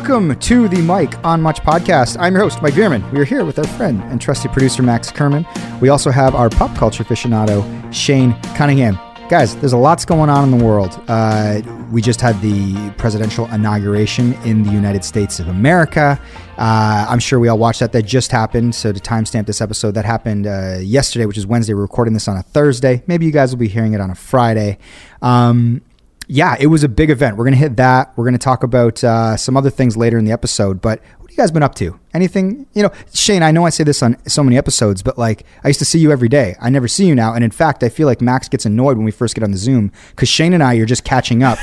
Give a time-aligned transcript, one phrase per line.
[0.00, 2.16] Welcome to the Mike on Much podcast.
[2.18, 3.12] I'm your host, Mike Veerman.
[3.12, 5.46] We are here with our friend and trusty producer, Max Kerman.
[5.78, 8.98] We also have our pop culture aficionado, Shane Cunningham.
[9.28, 10.98] Guys, there's a lot's going on in the world.
[11.06, 11.60] Uh,
[11.92, 16.18] we just had the presidential inauguration in the United States of America.
[16.56, 17.92] Uh, I'm sure we all watched that.
[17.92, 18.74] That just happened.
[18.74, 21.74] So to timestamp this episode, that happened uh, yesterday, which is Wednesday.
[21.74, 23.02] We're recording this on a Thursday.
[23.06, 24.78] Maybe you guys will be hearing it on a Friday.
[25.20, 25.82] Um,
[26.30, 27.36] yeah, it was a big event.
[27.36, 28.16] We're going to hit that.
[28.16, 30.80] We're going to talk about uh, some other things later in the episode.
[30.80, 31.98] But what you guys been up to?
[32.14, 32.68] Anything?
[32.72, 35.68] You know, Shane, I know I say this on so many episodes, but like I
[35.68, 36.54] used to see you every day.
[36.60, 37.34] I never see you now.
[37.34, 39.58] And in fact, I feel like Max gets annoyed when we first get on the
[39.58, 41.58] Zoom because Shane and I are just catching up.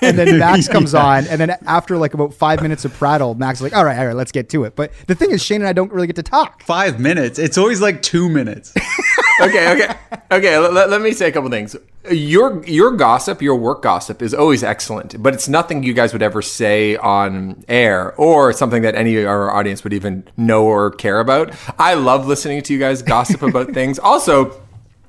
[0.00, 1.04] And then Max comes yeah.
[1.04, 3.98] on, and then after like about five minutes of prattle, Max is like, "All right,
[3.98, 6.06] all right, let's get to it." But the thing is, Shane and I don't really
[6.06, 6.62] get to talk.
[6.62, 7.38] Five minutes.
[7.38, 8.74] It's always like two minutes.
[9.40, 9.94] okay, okay,
[10.30, 10.58] okay.
[10.58, 11.76] Let, let, me say a couple things.
[12.10, 16.22] Your your gossip, your work gossip, is always excellent, but it's nothing you guys would
[16.22, 20.90] ever say on air or something that any of our audience would even know or
[20.90, 21.54] care about.
[21.78, 23.98] I love listening to you guys gossip about things.
[23.98, 24.60] Also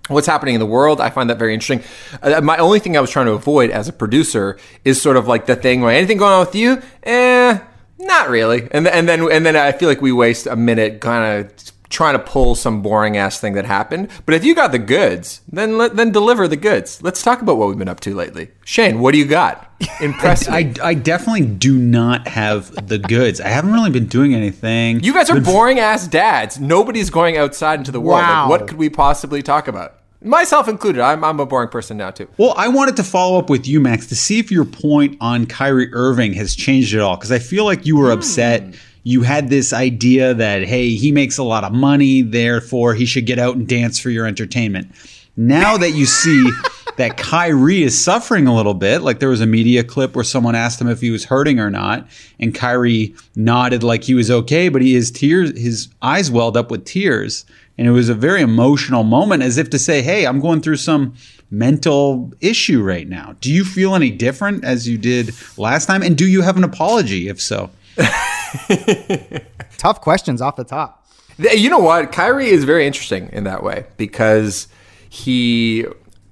[0.08, 1.00] what's happening in the world.
[1.00, 1.84] I find that very interesting.
[2.22, 5.28] Uh, my only thing I was trying to avoid as a producer is sort of
[5.28, 7.60] like the thing where anything going on with you, eh,
[8.00, 8.68] not really.
[8.72, 12.14] And and then and then I feel like we waste a minute kind of trying
[12.14, 14.10] to pull some boring ass thing that happened.
[14.26, 17.02] But if you got the goods, then let, then deliver the goods.
[17.04, 18.52] Let's talk about what we've been up to lately.
[18.66, 19.68] Shane, what do you got?
[20.02, 23.42] Impress I, I, I, definitely do not have the goods.
[23.42, 25.04] I haven't really been doing anything.
[25.04, 26.60] You guys are boring ass dads.
[26.60, 28.22] Nobody's going outside into the world.
[28.22, 28.44] Wow.
[28.44, 29.98] Like, what could we possibly talk about?
[30.24, 31.02] Myself included.
[31.02, 32.28] I'm, I'm a boring person now, too.
[32.38, 35.48] Well, I wanted to follow up with you, Max, to see if your point on
[35.48, 37.18] Kyrie Irving has changed at all.
[37.18, 38.18] Because I feel like you were mm.
[38.18, 43.06] upset you had this idea that, hey, he makes a lot of money, therefore he
[43.06, 44.92] should get out and dance for your entertainment.
[45.36, 46.52] Now that you see
[46.98, 50.56] that Kyrie is suffering a little bit, like there was a media clip where someone
[50.56, 52.08] asked him if he was hurting or not,
[52.40, 56.70] and Kyrie nodded like he was okay, but he, his tears, his eyes welled up
[56.70, 57.46] with tears,
[57.78, 60.78] and it was a very emotional moment, as if to say, "Hey, I'm going through
[60.78, 61.16] some
[61.50, 66.16] mental issue right now." Do you feel any different as you did last time, and
[66.16, 67.72] do you have an apology if so?
[69.78, 71.08] Tough questions off the top.
[71.38, 72.12] You know what?
[72.12, 74.68] Kyrie is very interesting in that way because
[75.10, 75.86] he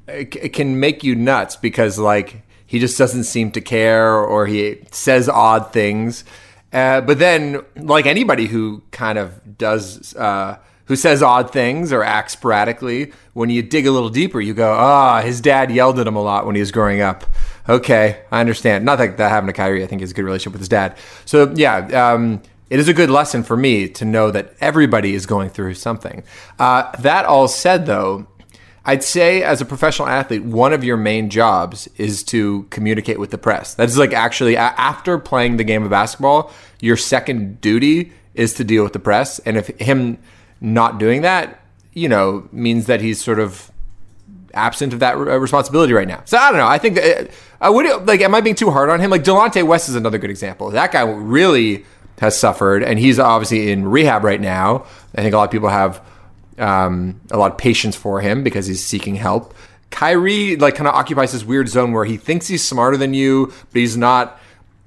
[0.07, 4.80] it can make you nuts because like he just doesn't seem to care or he
[4.91, 6.24] says odd things.
[6.72, 10.56] Uh, but then, like anybody who kind of does, uh,
[10.86, 14.75] who says odd things or acts sporadically, when you dig a little deeper, you go,
[14.78, 17.25] ah, oh, his dad yelled at him a lot when he was growing up
[17.69, 18.84] okay, I understand.
[18.84, 19.84] Not that that happened to Kyrie.
[19.84, 20.97] I think he has a good relationship with his dad.
[21.25, 25.25] So yeah, um, it is a good lesson for me to know that everybody is
[25.25, 26.24] going through something.
[26.57, 28.28] Uh, that all said, though,
[28.85, 33.31] I'd say as a professional athlete, one of your main jobs is to communicate with
[33.31, 33.75] the press.
[33.75, 38.63] That is like actually after playing the game of basketball, your second duty is to
[38.63, 39.40] deal with the press.
[39.40, 40.18] And if him
[40.62, 41.62] not doing that,
[41.94, 43.69] you know, means that he's sort of
[44.59, 46.22] absent of that uh, responsibility right now.
[46.25, 46.68] So I don't know.
[46.68, 47.31] I think that
[47.62, 48.22] I would like.
[48.22, 49.09] Am I being too hard on him?
[49.09, 50.70] Like Delonte West is another good example.
[50.72, 51.86] That guy really
[52.20, 54.86] has suffered, and he's obviously in rehab right now.
[55.16, 56.03] I think a lot of people have
[56.58, 59.53] um, a lot of patience for him because he's seeking help.
[59.90, 63.48] Kyrie like kind of occupies this weird zone where he thinks he's smarter than you,
[63.72, 64.40] but he's not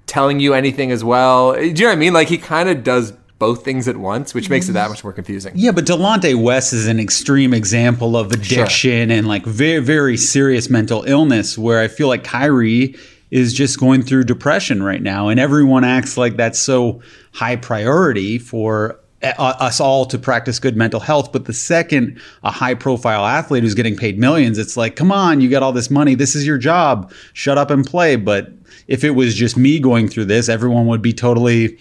[0.07, 1.55] telling you anything as well.
[1.55, 2.13] Do you know what I mean?
[2.13, 3.13] Like he kind of does
[3.43, 5.51] both things at once, which makes it that much more confusing.
[5.57, 9.19] Yeah, but Delonte West is an extreme example of addiction sure.
[9.19, 12.95] and like very, very serious mental illness where I feel like Kyrie
[13.33, 15.27] is just going through depression right now.
[15.27, 20.77] And everyone acts like that's so high priority for uh, us all to practice good
[20.77, 21.33] mental health.
[21.33, 25.41] But the second a high profile athlete who's getting paid millions, it's like, come on,
[25.41, 26.15] you got all this money.
[26.15, 27.13] This is your job.
[27.33, 28.15] Shut up and play.
[28.15, 28.53] But
[28.87, 31.77] if it was just me going through this, everyone would be totally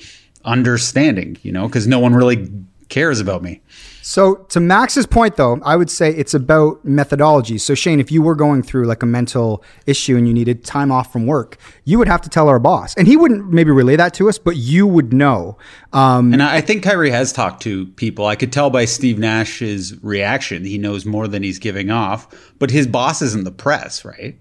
[0.45, 2.49] understanding, you know, because no one really
[2.89, 3.61] cares about me.
[4.03, 7.57] So, to Max's point, though, I would say it's about methodology.
[7.57, 10.91] So, Shane, if you were going through like a mental issue and you needed time
[10.91, 13.95] off from work, you would have to tell our boss, and he wouldn't maybe relay
[13.95, 15.57] that to us, but you would know.
[15.93, 18.25] Um, and I think Kyrie has talked to people.
[18.25, 22.27] I could tell by Steve Nash's reaction; he knows more than he's giving off.
[22.59, 24.37] But his boss isn't the press, right?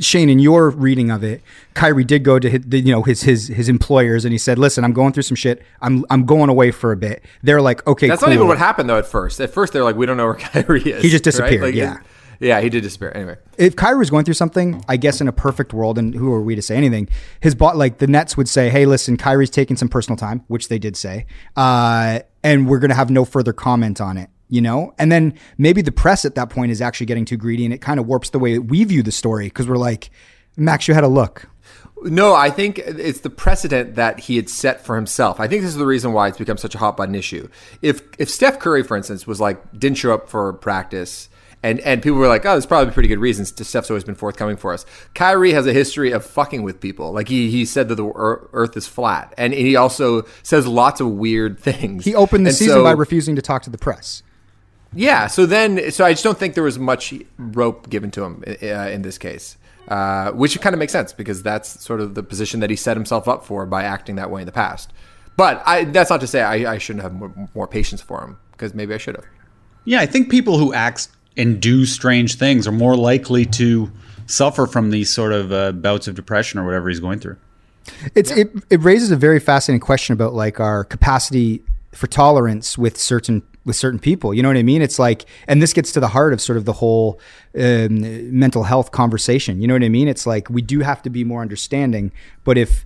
[0.00, 1.42] Shane, in your reading of it,
[1.74, 4.84] Kyrie did go to his, you know his his his employers and he said, "Listen,
[4.84, 5.62] I'm going through some shit.
[5.80, 8.28] I'm I'm going away for a bit." They're like, "Okay, that's cool.
[8.28, 8.98] not even what happened though.
[8.98, 11.62] At first, at first they're like, "We don't know where Kyrie is." He just disappeared.
[11.62, 11.66] Right?
[11.68, 11.98] Like, yeah.
[12.40, 13.10] yeah, he did disappear.
[13.14, 16.30] Anyway, if Kyrie was going through something, I guess in a perfect world, and who
[16.32, 17.08] are we to say anything?
[17.40, 20.68] His bot, like the Nets would say, "Hey, listen, Kyrie's taking some personal time," which
[20.68, 21.24] they did say,
[21.56, 24.92] uh, and we're going to have no further comment on it you know?
[24.98, 27.78] And then maybe the press at that point is actually getting too greedy and it
[27.80, 30.10] kind of warps the way we view the story because we're like,
[30.56, 31.48] Max, you had a look.
[32.02, 35.38] No, I think it's the precedent that he had set for himself.
[35.38, 37.48] I think this is the reason why it's become such a hot button issue.
[37.82, 41.28] If if Steph Curry, for instance, was like didn't show up for practice,
[41.62, 43.50] and and people were like, oh, there's probably pretty good reasons.
[43.68, 44.86] Steph's always been forthcoming for us.
[45.14, 47.12] Kyrie has a history of fucking with people.
[47.12, 51.08] Like he he said that the Earth is flat, and he also says lots of
[51.08, 52.06] weird things.
[52.06, 54.22] He opened the And season so- by refusing to talk to the press.
[54.94, 55.26] Yeah.
[55.26, 58.66] So then, so I just don't think there was much rope given to him uh,
[58.66, 59.56] in this case,
[59.88, 62.96] uh, which kind of makes sense because that's sort of the position that he set
[62.96, 64.92] himself up for by acting that way in the past.
[65.36, 68.38] But I, that's not to say I, I shouldn't have more, more patience for him
[68.52, 69.24] because maybe I should have.
[69.84, 73.90] Yeah, I think people who act and do strange things are more likely to
[74.26, 77.36] suffer from these sort of uh, bouts of depression or whatever he's going through.
[78.14, 82.96] It's it, it raises a very fascinating question about like our capacity for tolerance with
[82.96, 84.32] certain with certain people.
[84.32, 84.80] You know what I mean?
[84.80, 87.20] It's like, and this gets to the heart of sort of the whole
[87.58, 89.60] um, mental health conversation.
[89.60, 90.08] You know what I mean?
[90.08, 92.12] It's like we do have to be more understanding,
[92.44, 92.84] but if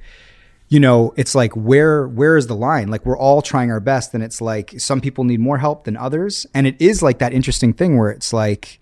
[0.69, 2.89] you know, it's like where where is the line?
[2.89, 5.97] Like we're all trying our best, and it's like some people need more help than
[5.97, 8.81] others, and it is like that interesting thing where it's like,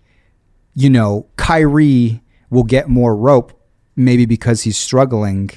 [0.73, 3.59] you know, Kyrie will get more rope
[3.95, 5.51] maybe because he's struggling.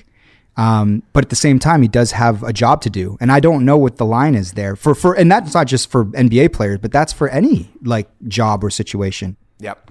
[0.57, 3.41] Um, but at the same time, he does have a job to do, and I
[3.41, 4.95] don't know what the line is there for.
[4.95, 8.71] For and that's not just for NBA players, but that's for any like job or
[8.71, 9.37] situation.
[9.59, 9.91] Yep.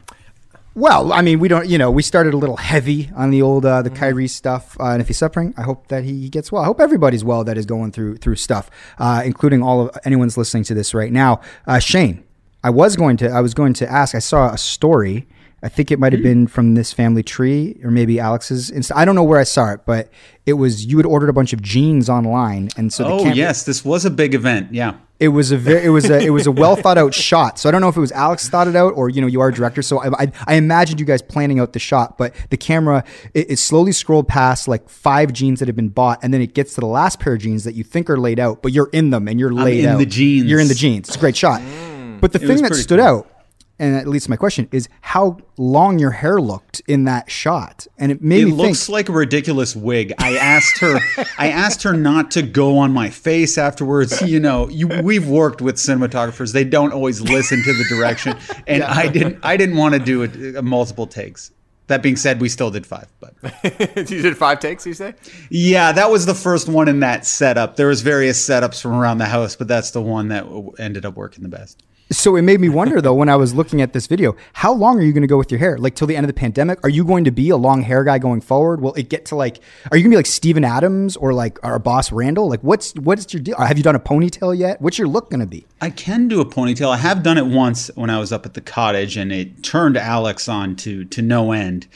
[0.74, 3.66] Well, I mean, we don't, you know, we started a little heavy on the old
[3.66, 6.64] uh, the Kyrie stuff, uh, and if he's suffering, I hope that he gets well.
[6.64, 10.38] I hope everybody's well that is going through through stuff, uh, including all of anyone's
[10.38, 11.40] listening to this right now.
[11.66, 12.26] Uh, Shane,
[12.62, 14.16] I was going to I was going to ask.
[14.16, 15.28] I saw a story.
[15.66, 16.28] I think it might have hmm.
[16.28, 18.70] been from this family tree or maybe Alex's.
[18.70, 20.10] Insta- I don't know where I saw it, but
[20.46, 23.36] it was you had ordered a bunch of jeans online, and so the oh camera-
[23.36, 24.72] yes, this was a big event.
[24.72, 24.98] Yeah.
[25.20, 27.58] it was a very, it was a, it was a well thought out shot.
[27.58, 29.42] So I don't know if it was Alex thought it out or you know you
[29.42, 29.82] are a director.
[29.82, 33.04] So I, I, I imagined you guys planning out the shot, but the camera
[33.34, 36.54] it, it slowly scrolled past like five jeans that have been bought, and then it
[36.54, 38.92] gets to the last pair of jeans that you think are laid out, but you're
[38.94, 39.98] in them and you're laid in out.
[39.98, 40.46] the jeans.
[40.46, 41.08] You're in the jeans.
[41.08, 41.60] It's a great shot.
[41.60, 42.22] Mm.
[42.22, 43.08] But the was thing that stood cool.
[43.08, 43.32] out.
[43.78, 47.88] And that leads to my question: Is how long your hair looked in that shot,
[47.98, 48.94] and it made It me looks think.
[48.94, 50.14] like a ridiculous wig.
[50.18, 50.98] I asked her
[51.38, 54.22] I asked her not to go on my face afterwards.
[54.22, 56.54] You know, you we've worked with cinematographers.
[56.54, 58.38] They don't always listen to the direction.
[58.68, 61.52] And I didn't I didn't want to do it uh, multiple takes.
[61.88, 63.36] That being said, we still did five, but
[64.10, 65.14] you did five takes, you say?
[65.52, 67.76] yeah, that was the first one in that setup.
[67.76, 70.48] There was various setups from around the house, but that's the one that
[70.80, 71.84] ended up working the best.
[72.12, 75.00] So it made me wonder though when I was looking at this video, how long
[75.00, 75.78] are you going to go with your hair?
[75.78, 76.80] Like till the end of the pandemic?
[76.84, 78.82] Are you going to be a long hair guy going forward?
[78.82, 79.60] Will it get to like
[79.92, 82.50] are you going to be like Steven Adams or like our boss Randall?
[82.50, 83.58] Like what's what's your deal?
[83.58, 84.82] Have you done a ponytail yet?
[84.82, 85.66] What's your look going to be?
[85.82, 86.90] I can do a ponytail.
[86.90, 89.98] I have done it once when I was up at the cottage, and it turned
[89.98, 91.88] Alex on to to no end.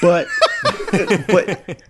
[0.00, 0.28] But
[1.28, 1.82] but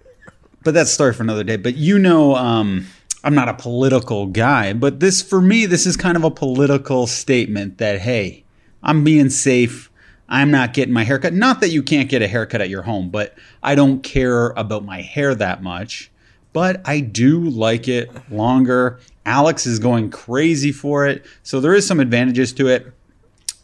[0.65, 1.57] but that's a story for another day.
[1.57, 2.87] But you know, um,
[3.25, 7.07] I'm not a political guy, but this for me, this is kind of a political
[7.07, 8.45] statement that hey,
[8.83, 9.91] I'm being safe.
[10.29, 11.33] I'm not getting my haircut.
[11.33, 14.85] Not that you can't get a haircut at your home, but I don't care about
[14.85, 16.11] my hair that much.
[16.53, 19.01] But I do like it longer.
[19.25, 21.25] Alex is going crazy for it.
[21.43, 22.93] So there is some advantages to it.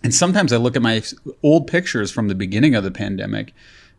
[0.02, 1.02] And sometimes I look at my
[1.42, 3.54] old pictures from the beginning of the pandemic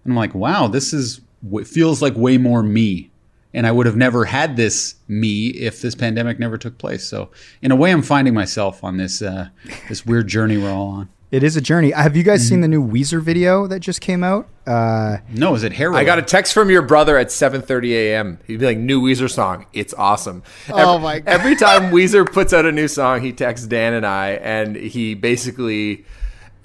[0.06, 1.22] and I'm like, wow, this is
[1.66, 3.12] feels like way more me.
[3.56, 7.04] And I would have never had this me if this pandemic never took place.
[7.08, 7.32] So
[7.64, 9.48] in a way, I'm finding myself on this uh,
[9.90, 11.10] this weird journey we're all on.
[11.32, 11.92] It is a journey.
[11.92, 12.50] Have you guys Mm-hmm.
[12.50, 14.48] seen the new Weezer video that just came out?
[14.68, 15.94] Uh, No, is it hair?
[15.94, 18.40] I got a text from your brother at 7:30 a.m.
[18.46, 21.28] He'd be like, "New Weezer song, it's awesome." Oh my God.
[21.34, 25.14] Every time Weezer puts out a new song, he texts Dan and I, and he
[25.16, 26.06] basically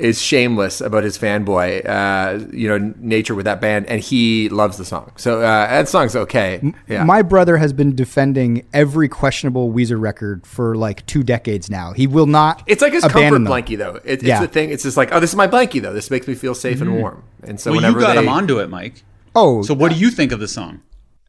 [0.01, 4.79] is shameless about his fanboy, uh, you know, nature with that band, and he loves
[4.79, 5.13] the song.
[5.17, 6.61] So uh, that song's okay.
[6.89, 7.05] Yeah.
[7.05, 11.93] My brother has been defending every questionable Weezer record for like two decades now.
[11.93, 12.63] He will not.
[12.67, 13.77] it's like his abandon comfort them.
[13.77, 14.01] blankie, though.
[14.05, 14.39] It, Yeah.
[14.39, 14.71] It's the thing.
[14.71, 15.93] It's just like, oh, this is my blankie, though.
[15.93, 17.23] This makes me feel safe and warm.
[17.43, 19.03] And so well, whenever you got they, him onto it, Mike.
[19.35, 20.83] Oh, So what do you think of the song?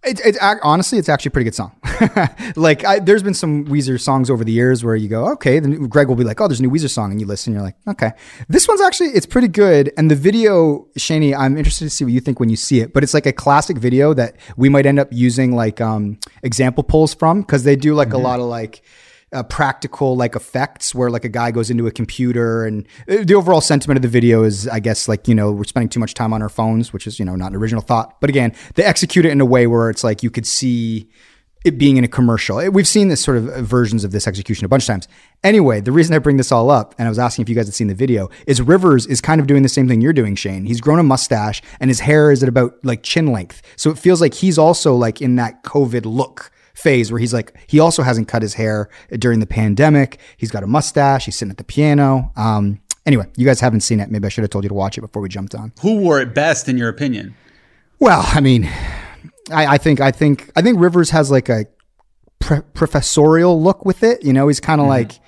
[0.03, 1.75] It's, it's honestly, it's actually a pretty good song.
[2.55, 5.59] like, I, there's been some Weezer songs over the years where you go, okay.
[5.59, 7.61] Then Greg will be like, oh, there's a new Weezer song, and you listen, you're
[7.61, 8.11] like, okay.
[8.49, 9.91] This one's actually it's pretty good.
[9.97, 12.93] And the video, Shani, I'm interested to see what you think when you see it.
[12.93, 16.83] But it's like a classic video that we might end up using like um, example
[16.83, 18.81] pulls from because they do like a lot of like
[19.33, 23.33] uh, practical like effects where like a guy goes into a computer and uh, the
[23.33, 26.13] overall sentiment of the video is i guess like you know we're spending too much
[26.13, 28.83] time on our phones which is you know not an original thought but again they
[28.83, 31.09] execute it in a way where it's like you could see
[31.63, 32.57] it being in a commercial.
[32.71, 35.07] We've seen this sort of versions of this execution a bunch of times.
[35.43, 37.67] Anyway, the reason I bring this all up, and I was asking if you guys
[37.67, 40.35] had seen the video, is Rivers is kind of doing the same thing you're doing,
[40.35, 40.65] Shane.
[40.65, 43.61] He's grown a mustache and his hair is at about like chin length.
[43.75, 47.53] So it feels like he's also like in that COVID look phase where he's like,
[47.67, 50.19] he also hasn't cut his hair during the pandemic.
[50.37, 51.25] He's got a mustache.
[51.25, 52.31] He's sitting at the piano.
[52.35, 54.09] Um, anyway, you guys haven't seen it.
[54.09, 55.73] Maybe I should have told you to watch it before we jumped on.
[55.81, 57.35] Who wore it best in your opinion?
[57.99, 58.65] Well, I mean,
[59.51, 61.65] I, I think I think I think Rivers has like a
[62.39, 64.23] pre- professorial look with it.
[64.23, 65.19] You know, he's kind of like,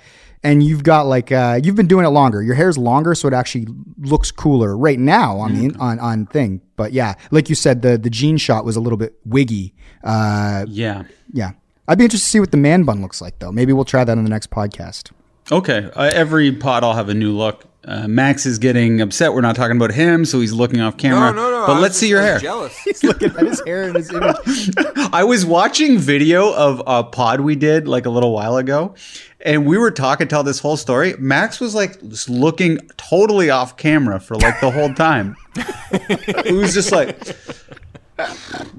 [0.44, 2.40] and you've got like uh, you've been doing it longer.
[2.42, 3.66] Your hair's longer, so it actually
[3.98, 6.60] looks cooler right now on the on on thing.
[6.76, 9.74] But yeah, like you said, the the jean shot was a little bit wiggy.
[10.04, 11.04] Uh, Yeah.
[11.32, 11.52] yeah,
[11.88, 13.50] I'd be interested to see what the man bun looks like though.
[13.50, 15.10] Maybe we'll try that on the next podcast.
[15.50, 15.90] Okay.
[15.96, 17.64] Uh, every pod I'll have a new look.
[17.86, 19.34] Uh, Max is getting upset.
[19.34, 21.32] We're not talking about him, so he's looking off camera.
[21.32, 22.38] No, But I was let's see your hair.
[22.38, 22.76] Jealous.
[22.84, 24.36] He's looking at his hair and his image.
[25.12, 28.94] I was watching video of a pod we did like a little while ago,
[29.40, 31.14] and we were talking tell this whole story.
[31.18, 35.36] Max was like just looking totally off camera for like the whole time.
[35.56, 37.36] it was just like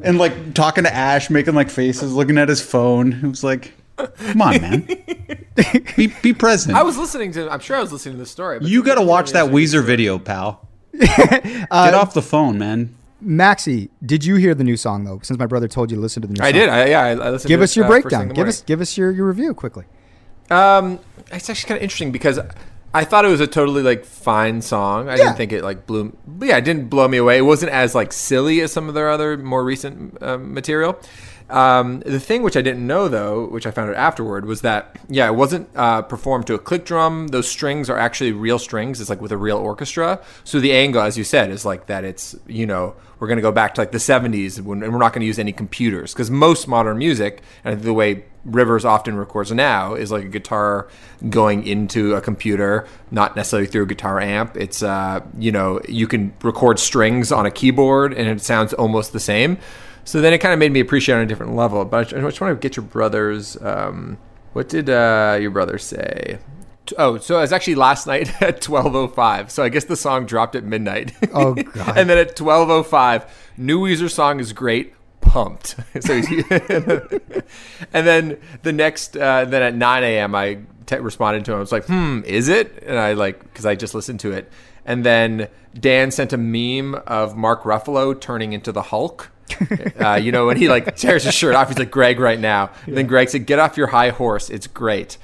[0.02, 3.14] and like talking to Ash, making like faces, looking at his phone.
[3.14, 4.88] It was like, come on, man,
[5.96, 6.76] be be present.
[6.76, 7.50] I was listening to.
[7.50, 8.60] I'm sure I was listening to the story.
[8.60, 10.68] But you got to watch that Weezer video, pal.
[11.00, 12.96] Get off the phone, man.
[13.24, 15.20] Maxi, did you hear the new song though?
[15.24, 16.46] Since my brother told you to listen to the new song.
[16.48, 16.60] I song.
[16.60, 16.70] did.
[16.70, 17.48] I, yeah, I, I listened.
[17.50, 18.22] Give to us it, your uh, first thing breakdown.
[18.24, 18.50] in the Give morning.
[18.50, 19.86] us give us your, your review quickly.
[20.52, 21.00] Um,
[21.32, 22.40] it's actually kind of interesting because
[22.94, 25.10] I thought it was a totally like fine song.
[25.10, 25.24] I Yeah.
[25.24, 26.16] didn't think it like blew.
[26.28, 27.38] But yeah, it didn't blow me away.
[27.40, 31.00] It wasn't as like silly as some of their other more recent um, material.
[31.50, 34.98] Um, the thing which I didn't know though, which I found out afterward, was that
[35.10, 37.28] yeah, it wasn't uh, performed to a click drum.
[37.28, 39.00] Those strings are actually real strings.
[39.00, 40.22] It's like with a real orchestra.
[40.44, 42.04] So the angle, as you said, is like that.
[42.04, 45.00] It's you know we're going to go back to like the 70s when, and we're
[45.00, 49.18] not going to use any computers because most modern music and the way Rivers often
[49.18, 50.88] records now is like a guitar
[51.30, 54.56] going into a computer, not necessarily through a guitar amp.
[54.56, 59.14] It's uh, you know you can record strings on a keyboard and it sounds almost
[59.14, 59.58] the same.
[60.06, 61.84] So then it kind of made me appreciate it on a different level.
[61.84, 63.62] But I just want to get your brother's.
[63.62, 64.18] Um,
[64.54, 66.40] what did uh, your brother say?
[66.98, 69.50] Oh, so it was actually last night at 12:05.
[69.50, 71.14] So I guess the song dropped at midnight.
[71.34, 71.98] Oh, God.
[71.98, 74.94] and then at 12:05, new Weezer song is great.
[75.22, 75.76] Pumped.
[76.02, 76.14] so
[77.92, 80.36] and then the next, uh, then at 9 a.m.
[80.36, 80.60] I
[80.92, 81.58] responded to him.
[81.58, 84.52] I was like, "Hmm, is it?" And I like because I just listened to it.
[84.86, 85.48] And then
[85.78, 89.32] Dan sent a meme of Mark Ruffalo turning into the Hulk.
[90.00, 92.72] Uh, you know, when he like tears his shirt off, he's like Greg right now.
[92.86, 94.50] And then Greg said, "Get off your high horse.
[94.50, 95.18] It's great."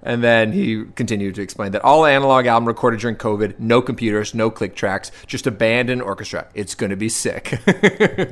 [0.00, 4.32] And then he continued to explain that all analog album recorded during COVID, no computers,
[4.32, 6.46] no click tracks, just a band and orchestra.
[6.54, 7.58] It's going to be sick.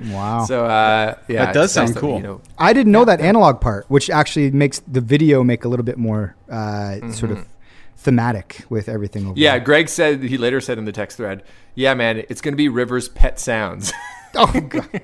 [0.06, 0.44] Wow.
[0.44, 2.16] So uh, yeah, That does it's nice sound that, cool.
[2.18, 5.68] You know, I didn't know that analog part, which actually makes the video make a
[5.68, 7.46] little bit more uh, sort of
[7.96, 9.32] thematic with everything over.
[9.32, 9.40] Mm-hmm.
[9.42, 11.42] yeah, Greg said he later said in the text thread,
[11.74, 13.92] "Yeah, man, it's going to be Rivers' pet sounds."
[14.38, 15.00] Oh god.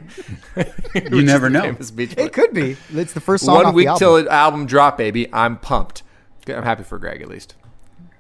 [1.11, 1.73] You never know.
[1.95, 2.77] Beach It could be.
[2.93, 4.25] It's the first song One off week the till album.
[4.27, 5.33] the album drop, baby.
[5.33, 6.03] I'm pumped.
[6.49, 7.55] I'm happy for Greg at least.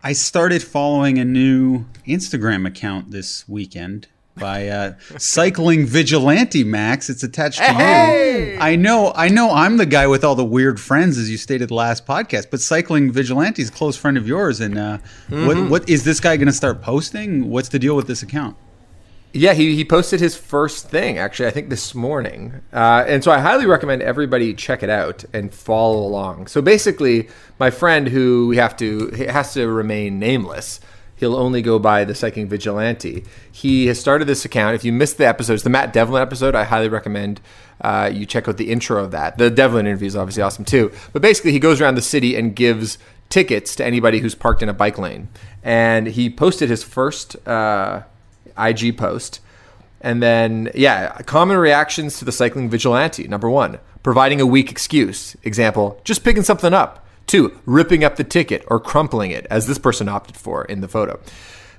[0.03, 7.11] I started following a new Instagram account this weekend by uh, Cycling Vigilante Max.
[7.11, 8.55] It's attached to Hey!
[8.55, 8.59] you.
[8.61, 9.51] I know, I know.
[9.53, 12.51] I'm the guy with all the weird friends, as you stated last podcast.
[12.51, 14.61] But Cycling Vigilante is a close friend of yours.
[14.61, 17.51] And uh, what, what is this guy going to start posting?
[17.51, 18.57] What's the deal with this account?
[19.35, 22.61] Yeah, he, he posted his first thing actually, I think this morning.
[22.73, 26.49] Uh, and so I highly recommend everybody check it out and follow along.
[26.49, 30.81] So basically, my friend who we have to has to remain nameless.
[31.17, 33.25] He'll only go by the Cycling Vigilante.
[33.51, 34.75] He has started this account.
[34.75, 37.41] If you missed the episodes, the Matt Devlin episode, I highly recommend
[37.81, 39.39] uh, you check out the intro of that.
[39.39, 40.91] The Devlin interview is obviously awesome too.
[41.13, 42.99] But basically, he goes around the city and gives
[43.29, 45.29] tickets to anybody who's parked in a bike lane.
[45.63, 48.03] And he posted his first uh,
[48.59, 49.41] IG post.
[50.01, 53.29] And then, yeah, common reactions to the cycling vigilante.
[53.29, 55.37] Number one, providing a weak excuse.
[55.45, 57.07] Example, just picking something up.
[57.27, 60.89] Two, ripping up the ticket or crumpling it, as this person opted for in the
[60.89, 61.21] photo.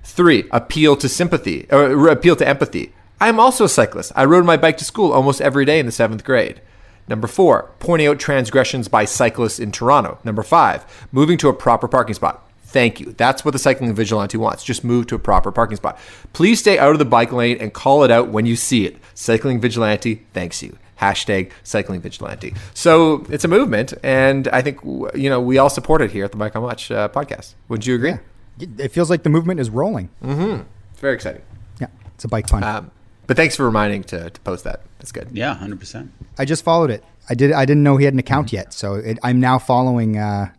[0.03, 2.93] Three, appeal to sympathy or appeal to empathy.
[3.19, 4.11] I am also a cyclist.
[4.15, 6.61] I rode my bike to school almost every day in the seventh grade.
[7.07, 10.19] Number four, pointing out transgressions by cyclists in Toronto.
[10.23, 12.42] Number five, moving to a proper parking spot.
[12.73, 13.13] Thank you.
[13.13, 14.63] That's what the cycling vigilante wants.
[14.63, 15.97] Just move to a proper parking spot.
[16.33, 18.97] Please stay out of the bike lane and call it out when you see it.
[19.13, 20.75] Cycling vigilante thanks you.
[20.99, 22.53] Hashtag cycling vigilante.
[22.73, 26.31] So it's a movement, and I think you know we all support it here at
[26.31, 27.53] the Bike on Watch uh, podcast.
[27.67, 28.13] Wouldn't you agree?
[28.59, 30.09] It feels like the movement is rolling.
[30.23, 31.41] It's very exciting.
[31.81, 32.63] Yeah, it's a bike pun.
[32.63, 32.91] Um,
[33.27, 34.81] but thanks for reminding to, to post that.
[34.99, 35.29] That's good.
[35.31, 36.09] Yeah, 100%.
[36.37, 37.03] I just followed it.
[37.29, 37.51] I did.
[37.51, 40.51] I didn't know he had an account yet, so it, I'm now following uh,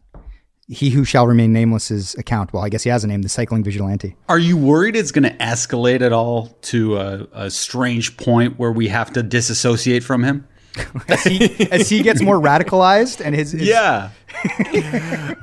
[0.68, 2.52] he who shall remain nameless's account.
[2.52, 4.16] Well, I guess he has a name, the Cycling Vigilante.
[4.28, 8.73] Are you worried it's going to escalate at all to a, a strange point where
[8.73, 10.47] we have to disassociate from him?
[11.09, 14.11] as he as he gets more radicalized and his, his Yeah.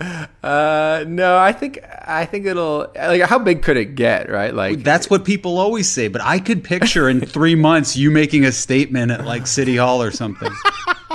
[0.00, 4.54] Uh, no, I think I think it'll like how big could it get, right?
[4.54, 8.44] Like That's what people always say, but I could picture in three months you making
[8.44, 10.52] a statement at like City Hall or something.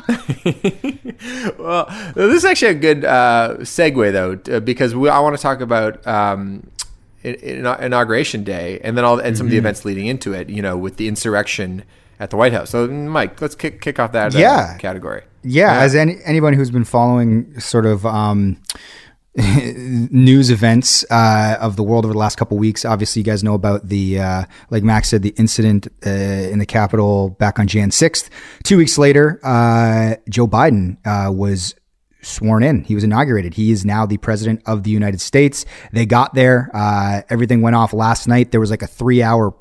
[1.57, 1.85] well,
[2.15, 5.61] this is actually a good uh, segue though, uh, because we, I want to talk
[5.61, 6.67] about um,
[7.23, 10.49] in, in, inauguration day, and then all and some of the events leading into it.
[10.49, 11.83] You know, with the insurrection
[12.19, 12.69] at the White House.
[12.71, 14.77] So, Mike, let's kick kick off that uh, Yeah.
[14.77, 15.23] category.
[15.43, 18.62] Yeah, as any anyone who's been following sort of um,
[19.35, 23.53] news events uh, of the world over the last couple weeks, obviously you guys know
[23.53, 27.91] about the uh, like Max said, the incident uh, in the Capitol back on Jan
[27.91, 28.29] sixth.
[28.63, 31.75] Two weeks later, uh, Joe Biden uh, was
[32.21, 32.83] sworn in.
[32.83, 33.53] He was inaugurated.
[33.53, 35.65] He is now the president of the United States.
[35.91, 36.69] They got there.
[36.73, 38.51] Uh, everything went off last night.
[38.51, 39.53] There was like a three hour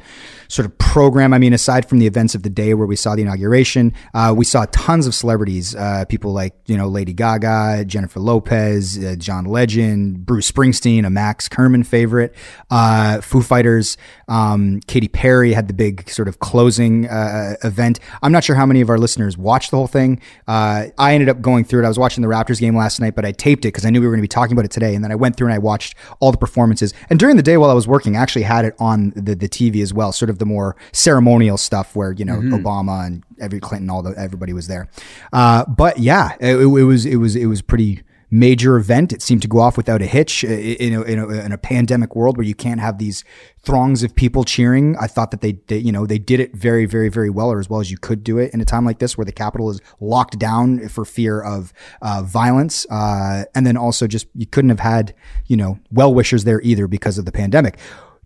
[0.53, 1.33] sort of program.
[1.33, 4.35] I mean, aside from the events of the day where we saw the inauguration, uh,
[4.37, 9.15] we saw tons of celebrities, uh, people like, you know, Lady Gaga, Jennifer Lopez, uh,
[9.17, 12.35] John Legend, Bruce Springsteen, a Max Kerman favorite,
[12.71, 13.97] uh, Foo Fighters,
[14.29, 17.99] um, Katy Perry had the big sort of closing uh, event.
[18.23, 20.21] I'm not sure how many of our listeners watched the whole thing.
[20.47, 21.87] Uh, I ended up going through it.
[21.87, 24.01] I was watching the Raptors game last night, but I taped it because I knew
[24.01, 24.95] we were going to be talking about it today.
[24.95, 26.93] And then I went through and I watched all the performances.
[27.09, 29.49] And during the day while I was working, I actually had it on the, the
[29.49, 33.61] TV as well, sort of the more ceremonial stuff where, you know, Obama and every
[33.61, 34.89] Clinton, all the, everybody was there.
[35.33, 38.03] Uh, but yeah, it, it was, it was, it was pretty
[38.35, 39.13] major event.
[39.13, 41.59] It seemed to go off without a hitch uh, in a, in a, in a
[41.59, 43.25] pandemic world where you can't have these
[43.63, 44.97] throngs of people cheering.
[44.99, 47.61] I thought that they, they, you know, they did it very, very, very well, or
[47.61, 49.71] as well as you could do it in a time like this where the capital
[49.71, 52.87] is locked down for fear of uh, violence.
[52.91, 55.15] Uh, and then also just you couldn't have had,
[55.47, 57.79] you know, well wishers there either because of the pandemic.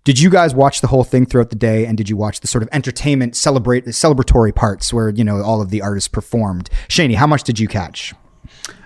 [0.07, 1.85] Did you guys watch the whole thing throughout the day?
[1.85, 5.61] And did you watch the sort of entertainment celebrate celebratory parts where you know all
[5.61, 6.71] of the artists performed?
[6.87, 8.15] Shaney, how much did you catch?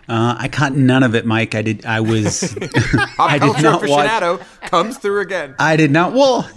[0.08, 1.54] Uh, I caught none of it, Mike.
[1.54, 1.84] I did.
[1.84, 2.56] I was.
[3.18, 4.08] I did culture not watch.
[4.08, 5.54] aficionado comes through again.
[5.58, 6.14] I did not.
[6.14, 6.50] Well,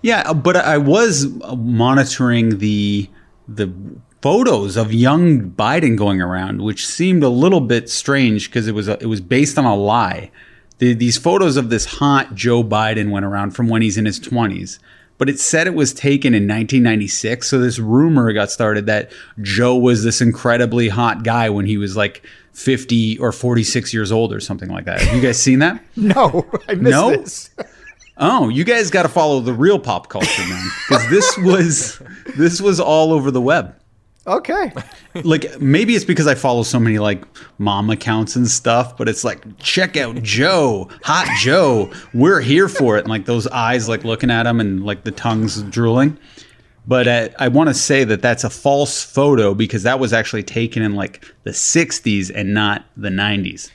[0.00, 3.10] yeah, but I was monitoring the
[3.48, 3.74] the
[4.22, 8.86] photos of young Biden going around, which seemed a little bit strange because it was
[8.86, 10.30] a, it was based on a lie.
[10.84, 14.18] The, these photos of this hot Joe Biden went around from when he's in his
[14.18, 14.78] twenties,
[15.16, 17.48] but it said it was taken in 1996.
[17.48, 21.96] So this rumor got started that Joe was this incredibly hot guy when he was
[21.96, 25.00] like 50 or 46 years old or something like that.
[25.00, 25.82] Have you guys seen that?
[25.96, 27.10] No, I missed No?
[27.10, 27.50] this.
[28.16, 32.00] Oh, you guys got to follow the real pop culture, man, because this was
[32.36, 33.74] this was all over the web.
[34.26, 34.72] Okay.
[35.22, 37.22] Like maybe it's because I follow so many like
[37.58, 42.96] mom accounts and stuff, but it's like check out Joe, hot Joe, we're here for
[42.96, 46.18] it, and like those eyes like looking at him and like the tongues drooling.
[46.84, 50.42] But uh, I want to say that that's a false photo because that was actually
[50.42, 53.70] taken in like the 60s and not the 90s.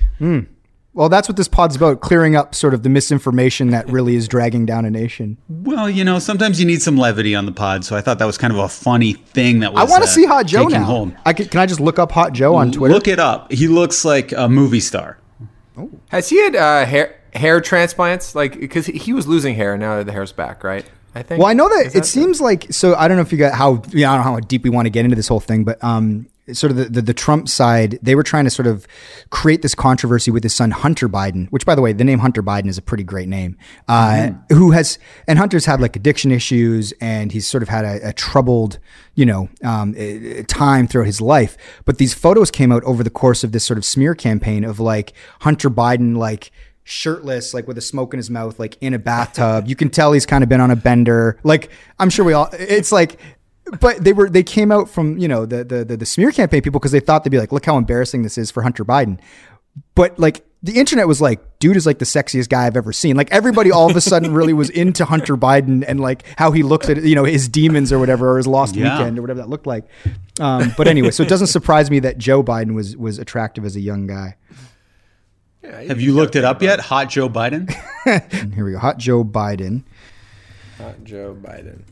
[0.99, 4.27] Well, that's what this pod's about, clearing up sort of the misinformation that really is
[4.27, 5.37] dragging down a nation.
[5.47, 8.25] Well, you know, sometimes you need some levity on the pod, so I thought that
[8.25, 9.79] was kind of a funny thing that was.
[9.79, 10.83] I want to uh, see Hot Joe taking now.
[10.83, 11.15] hold.
[11.25, 12.93] I can, can I just look up Hot Joe on Twitter?
[12.93, 13.49] Look it up.
[13.49, 15.17] He looks like a movie star.
[16.09, 18.35] Has he had uh, hair hair transplants?
[18.35, 20.83] Like because he was losing hair, and now the hair's back, right?
[21.15, 21.39] I think.
[21.39, 22.93] Well, I know that it seems like so.
[22.95, 24.69] I don't know if you got how you know, I don't know how deep we
[24.69, 27.49] want to get into this whole thing, but um, sort of the, the the Trump
[27.49, 28.87] side, they were trying to sort of
[29.29, 32.43] create this controversy with his son Hunter Biden, which, by the way, the name Hunter
[32.43, 33.57] Biden is a pretty great name.
[33.87, 38.09] Uh, Who has and Hunter's had like addiction issues, and he's sort of had a,
[38.09, 38.79] a troubled,
[39.15, 41.57] you know, um, eh, time throughout his life.
[41.85, 44.79] But these photos came out over the course of this sort of smear campaign of
[44.79, 46.51] like Hunter Biden, like
[46.83, 49.67] shirtless, like with a smoke in his mouth, like in a bathtub.
[49.67, 51.39] you can tell he's kind of been on a bender.
[51.43, 52.49] Like I'm sure we all.
[52.53, 53.19] It's like,
[53.79, 56.61] but they were they came out from you know the the the, the smear campaign
[56.61, 59.19] people because they thought they'd be like, look how embarrassing this is for Hunter Biden.
[59.95, 63.15] But like the internet was like, dude is like the sexiest guy I've ever seen.
[63.15, 66.63] Like everybody all of a sudden really was into Hunter Biden and like how he
[66.63, 68.97] looked at you know his demons or whatever or his lost Yeah.
[68.97, 69.85] weekend or whatever that looked like.
[70.39, 73.75] Um, but anyway, so it doesn't surprise me that Joe Biden was was attractive as
[73.75, 74.35] a young guy.
[75.63, 76.79] Have you looked it up yet?
[76.79, 77.69] Hot Joe Biden?
[78.53, 79.83] Here we go, hot Joe Biden.
[80.77, 81.83] Hot Joe Biden.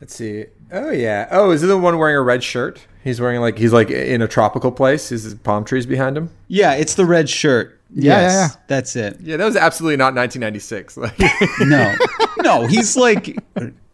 [0.00, 0.44] Let's see.
[0.72, 1.28] Oh yeah.
[1.30, 2.86] Oh, is it the one wearing a red shirt?
[3.02, 5.10] He's wearing like he's like in a tropical place.
[5.12, 6.30] Is his palm trees behind him?
[6.48, 7.80] yeah, it's the red shirt.
[7.94, 8.48] Yeah, yes, yeah, yeah.
[8.66, 9.20] That's it.
[9.20, 10.96] Yeah, that was absolutely not 1996.
[10.96, 11.18] Like,
[11.60, 11.94] No,
[12.42, 13.36] no, he's like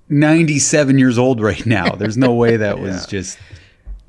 [0.09, 1.95] 97 years old right now.
[1.95, 3.11] There's no way that was Yeah.
[3.11, 3.39] just.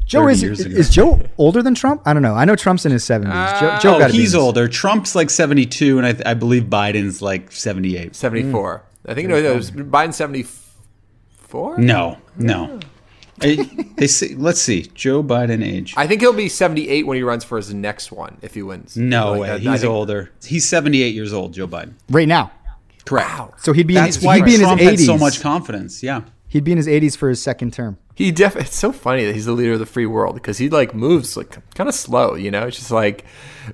[0.06, 0.76] Joe is years ago.
[0.76, 2.02] is Joe older than Trump?
[2.06, 2.36] I don't know.
[2.36, 3.34] I know Trump's in his seventies.
[3.60, 4.68] Joe, Joe oh, he's older.
[4.68, 8.14] Trump's like 72, and I, I believe Biden's like 78.
[8.16, 8.80] 74.
[9.06, 9.12] Mm.
[9.12, 10.63] I think no, it was Biden 74.
[11.54, 12.80] No, no.
[12.82, 12.88] Oh.
[13.42, 13.56] I,
[13.98, 14.84] they say, let's see.
[14.94, 15.94] Joe Biden age.
[15.98, 18.96] I think he'll be 78 when he runs for his next one if he wins.
[18.96, 19.50] no Like, way.
[19.50, 20.32] I- I He's think- older.
[20.46, 21.94] He's 78 years old, Joe Biden.
[22.10, 22.52] right now.
[23.06, 23.60] Correct.
[23.64, 25.06] So he'd be That's in, why he'd be in Trump his had eighties.
[25.08, 26.02] so much confidence.
[26.04, 26.22] Yeah.
[26.48, 27.98] He'd be in his eighties for his second term.
[28.16, 30.70] He def it's so funny that he's the leader of the free world because he
[30.70, 32.68] like moves like kind of slow, you know.
[32.68, 33.26] It's just like,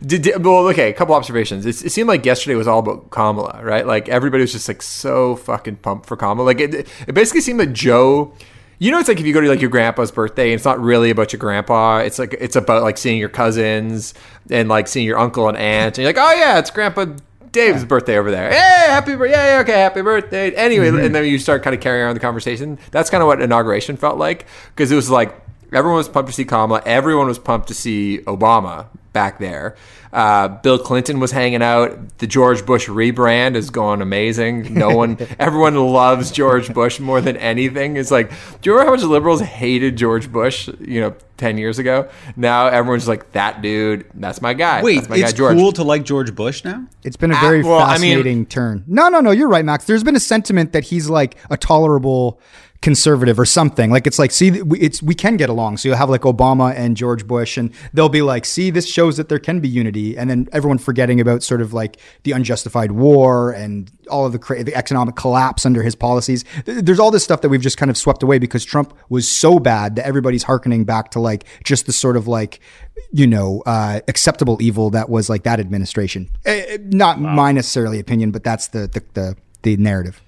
[0.01, 0.89] did, did- well, okay.
[0.89, 1.65] A couple observations.
[1.65, 3.85] It, it seemed like yesterday was all about Kamala, right?
[3.85, 6.45] Like everybody was just like so fucking pumped for Kamala.
[6.45, 8.33] Like it, it basically seemed like Joe.
[8.81, 10.79] You know, it's like if you go to like your grandpa's birthday, and it's not
[10.79, 11.97] really about your grandpa.
[11.97, 14.13] It's like it's about like seeing your cousins
[14.49, 17.07] and like seeing your uncle and aunt, and you're like, oh yeah, it's Grandpa
[17.51, 18.51] Dave's birthday over there.
[18.51, 19.37] Hey, happy birthday.
[19.37, 20.51] Yeah, yeah, okay, happy birthday.
[20.51, 21.05] Anyway, mm-hmm.
[21.05, 22.79] and then you start kind of carrying on the conversation.
[22.91, 25.35] That's kind of what inauguration felt like because it was like
[25.71, 28.87] everyone was pumped to see Kamala, everyone was pumped to see Obama
[29.19, 29.75] back there.
[30.13, 32.17] Uh, Bill Clinton was hanging out.
[32.19, 34.73] The George Bush rebrand is going amazing.
[34.73, 37.97] No one, everyone loves George Bush more than anything.
[37.97, 38.35] It's like, do
[38.69, 40.69] you remember how much liberals hated George Bush?
[40.79, 42.09] You know, ten years ago.
[42.37, 44.81] Now everyone's like, that dude, that's my guy.
[44.81, 45.57] Wait, that's my it's guy, George.
[45.57, 46.87] cool to like George Bush now?
[47.03, 48.85] It's been a very well, I mean- fascinating turn.
[48.87, 49.31] No, no, no.
[49.31, 49.83] You're right, Max.
[49.83, 52.39] There's been a sentiment that he's like a tolerable
[52.81, 53.91] conservative or something.
[53.91, 55.77] Like it's like, see, we- it's we can get along.
[55.77, 59.17] So you'll have like Obama and George Bush, and they'll be like, see, this shows
[59.17, 62.93] that there can be unity, and then everyone forgetting about sort of like the unjustified
[62.93, 66.45] war and all of the cra- the economic collapse under his policies.
[66.65, 69.59] There's all this stuff that we've just kind of swept away because Trump was so
[69.59, 72.59] bad that everybody's hearkening back to like just the sort of like
[73.11, 76.29] you know uh, acceptable evil that was like that administration.
[76.45, 80.21] Eh, eh, not my necessarily opinion, but that's the the the, the narrative.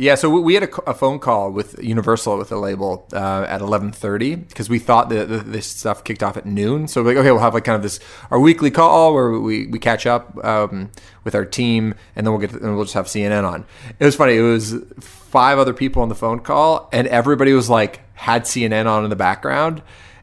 [0.00, 3.90] Yeah, so we- had a, phone call with Universal with the label uh, at eleven
[3.90, 6.86] thirty because we thought that this stuff kicked off at noon.
[6.86, 7.98] So we're like, okay, we'll have like kind of this
[8.30, 10.92] our weekly call where we, we catch up um,
[11.24, 13.66] with our team, and then we'll get and we'll just have CNN on.
[13.98, 14.36] It was funny.
[14.36, 18.86] It was five other people on the phone call, and everybody was like had CNN
[18.86, 19.82] on in the background.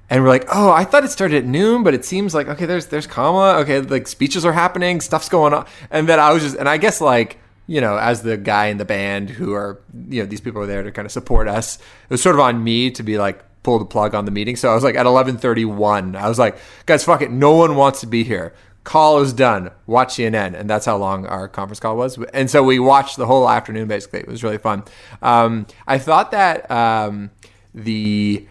[0.09, 2.65] And we're like, oh, I thought it started at noon, but it seems like okay,
[2.65, 6.43] there's there's Kamala, okay, like speeches are happening, stuff's going on, and then I was
[6.43, 9.81] just, and I guess like you know, as the guy in the band who are,
[10.09, 11.77] you know, these people are there to kind of support us.
[11.77, 14.55] It was sort of on me to be like pull the plug on the meeting.
[14.55, 17.99] So I was like at 11:31, I was like, guys, fuck it, no one wants
[18.01, 18.53] to be here.
[18.83, 19.71] Call is done.
[19.87, 22.19] Watch CNN, and that's how long our conference call was.
[22.35, 23.87] And so we watched the whole afternoon.
[23.87, 24.83] Basically, it was really fun.
[25.23, 27.31] Um, I thought that um,
[27.73, 28.47] the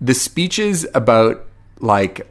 [0.00, 1.44] the speeches about
[1.80, 2.26] like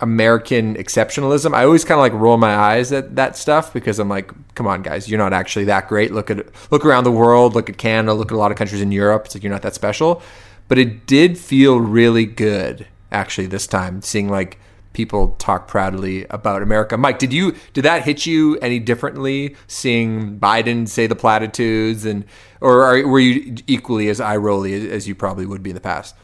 [0.00, 1.54] American exceptionalism.
[1.54, 4.66] I always kind of like roll my eyes at that stuff because I'm like, come
[4.66, 6.12] on, guys, you're not actually that great.
[6.12, 8.82] Look at look around the world, look at Canada, look at a lot of countries
[8.82, 9.26] in Europe.
[9.26, 10.22] It's like you're not that special.
[10.68, 14.58] But it did feel really good actually this time, seeing like
[14.92, 16.96] people talk proudly about America.
[16.96, 22.24] Mike, did you did that hit you any differently seeing Biden say the platitudes and
[22.60, 25.74] or are, were you equally as eye rolly as, as you probably would be in
[25.74, 26.16] the past?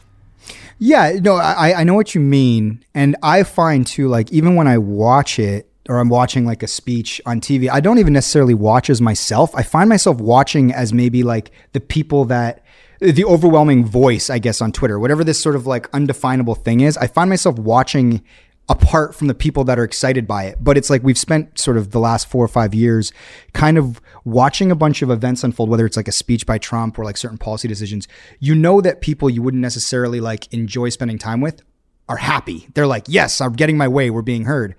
[0.84, 2.84] Yeah, no, I, I know what you mean.
[2.92, 6.66] And I find too, like, even when I watch it or I'm watching like a
[6.66, 9.54] speech on TV, I don't even necessarily watch as myself.
[9.54, 12.64] I find myself watching as maybe like the people that
[12.98, 16.96] the overwhelming voice, I guess, on Twitter, whatever this sort of like undefinable thing is.
[16.96, 18.24] I find myself watching
[18.68, 20.56] apart from the people that are excited by it.
[20.60, 23.12] But it's like we've spent sort of the last four or five years
[23.52, 26.98] kind of watching a bunch of events unfold, whether it's like a speech by Trump
[26.98, 28.08] or like certain policy decisions.
[28.38, 31.62] You know that people you wouldn't necessarily like enjoy spending time with
[32.08, 32.68] are happy.
[32.74, 34.10] They're like, yes, I'm getting my way.
[34.10, 34.74] We're being heard.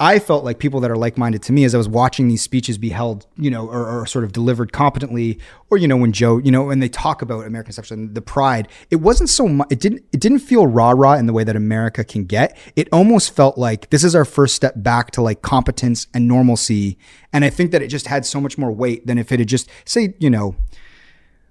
[0.00, 2.40] I felt like people that are like minded to me as I was watching these
[2.40, 6.12] speeches be held, you know, or, or, sort of delivered competently, or you know, when
[6.12, 9.66] Joe, you know, when they talk about American exception, the pride, it wasn't so much.
[9.70, 10.04] It didn't.
[10.12, 12.56] It didn't feel rah rah in the way that America can get.
[12.76, 16.96] It almost felt like this is our first step back to like competence and normalcy.
[17.32, 19.48] And I think that it just had so much more weight than if it had
[19.48, 20.54] just say, you know,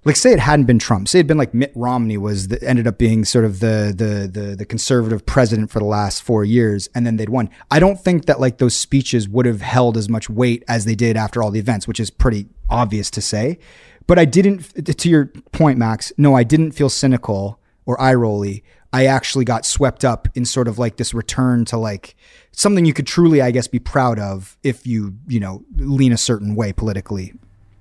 [0.04, 2.62] like say it hadn't been Trump, say it had been like Mitt Romney was the,
[2.62, 6.44] ended up being sort of the, the the the conservative president for the last four
[6.44, 7.50] years, and then they'd won.
[7.70, 10.94] I don't think that like those speeches would have held as much weight as they
[10.94, 13.58] did after all the events, which is pretty obvious to say.
[14.06, 14.62] But I didn't,
[14.98, 16.12] to your point, Max.
[16.16, 18.64] No, I didn't feel cynical or eye rolly.
[18.90, 22.16] I actually got swept up in sort of like this return to like
[22.52, 26.16] something you could truly, I guess, be proud of if you you know lean a
[26.16, 27.34] certain way politically.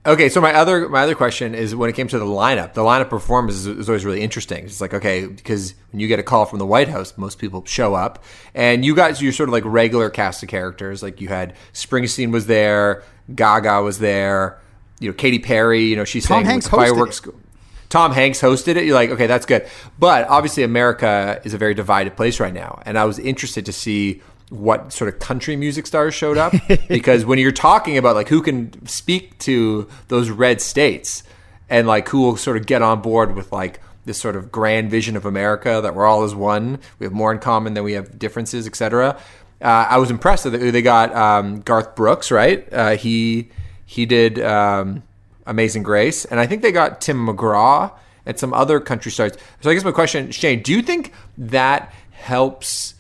[0.08, 2.82] Okay, so my other my other question is when it came to the lineup, the
[2.82, 4.63] lineup performance is, is, always really interesting.
[4.63, 7.65] It's like okay, because when you get a call from the White House, most people
[7.65, 8.24] show up,
[8.56, 11.04] and you got your sort of like regular cast of characters.
[11.04, 13.04] Like you had Springsteen was there,
[13.36, 14.62] Gaga was there,
[15.02, 15.84] you know Katy Perry.
[15.84, 17.20] You know she Tom sang Hanks fireworks.
[17.28, 17.36] it.
[17.89, 19.67] Tom Hanks hosted it, you're like, okay, that's good.
[20.00, 23.74] But obviously, America is a very divided place right now, and I was interested to
[23.74, 26.53] see what sort of country music stars showed up
[26.88, 31.23] because when you're talking about like who can speak to those red states
[31.69, 34.89] and like who will sort of get on board with like this sort of grand
[34.89, 37.93] vision of America that we're all as one, we have more in common than we
[37.93, 39.19] have differences, etc.
[39.62, 42.71] Uh, I was impressed that they got um, Garth Brooks, right?
[42.71, 43.49] Uh, he
[43.86, 45.03] he did um,
[45.45, 47.91] Amazing Grace, and I think they got Tim McGraw
[48.25, 49.33] and some other country stars.
[49.62, 52.93] So I guess my question, Shane, do you think that helps?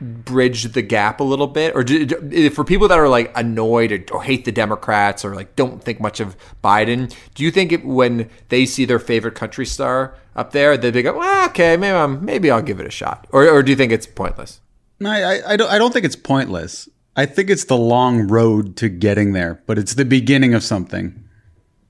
[0.00, 1.74] Bridge the gap a little bit?
[1.74, 5.34] Or do, do, for people that are like annoyed or, or, hate the democrats or
[5.34, 9.34] like don't think much of biden do you think it, when they see their favorite
[9.34, 12.90] country star up there they go well, okay maybe, I'm, maybe i'll give it a
[12.90, 13.26] shot.
[13.30, 14.60] Or, or do you think it's pointless?
[15.00, 16.88] No I, I, don't, I don't think it's pointless.
[17.14, 21.24] I think it's the long road to getting there but it's the beginning of something.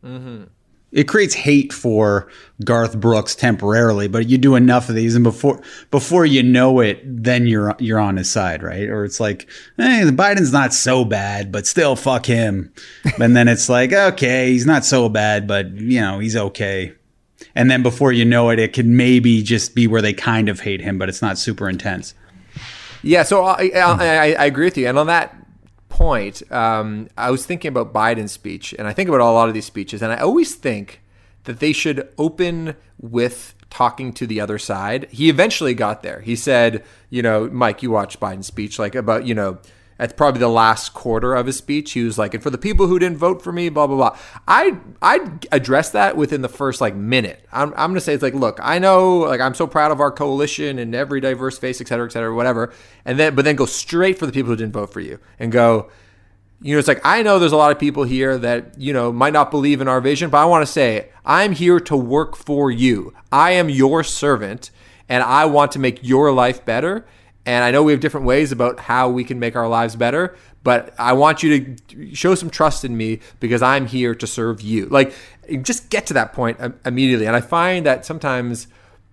[0.05, 0.45] Mm-hmm
[0.97, 2.27] it creates hate for
[2.65, 7.03] Garth Brooks temporarily, but you do enough of these, and before before you know it,
[7.05, 8.89] then you're you're on his side, right?
[8.89, 12.73] Or it's like, hey, the Biden's not so bad, but still, fuck him.
[13.21, 16.95] and then it's like, okay, he's not so bad, but you know, he's okay.
[17.55, 20.61] And then before you know it, it could maybe just be where they kind of
[20.61, 22.15] hate him, but it's not super intense.
[23.03, 25.46] Yeah, so I, I, I agree with you, and on that
[26.07, 29.55] point, um, I was thinking about Biden's speech, and I think about a lot of
[29.55, 31.03] these speeches, and I always think
[31.45, 35.09] that they should open with talking to the other side.
[35.11, 36.21] He eventually got there.
[36.21, 39.59] He said, you know, Mike, you watched Biden's speech, like about, you know,
[39.99, 42.87] at probably the last quarter of his speech, he was like, and for the people
[42.87, 44.19] who didn't vote for me, blah, blah, blah.
[44.47, 47.47] I I'd address that within the first like minute.
[47.53, 50.11] I'm, I'm to say, it's like, look, I know, like, I'm so proud of our
[50.11, 52.73] coalition and every diverse face, et cetera, et cetera, whatever.
[53.05, 55.51] And then, but then go straight for the people who didn't vote for you and
[55.51, 55.91] go,
[56.63, 59.13] you know, it's like, I know there's a lot of people here that, you know,
[59.13, 62.35] might not believe in our vision, but I want to say, I'm here to work
[62.35, 63.15] for you.
[63.31, 64.71] I am your servant
[65.09, 67.07] and I want to make your life better.
[67.47, 70.37] And I know we have different ways about how we can make our lives better,
[70.65, 74.61] but I want you to show some trust in me because I'm here to serve
[74.61, 74.87] you.
[74.87, 75.15] Like,
[75.63, 77.27] just get to that point immediately.
[77.27, 78.67] And I find that sometimes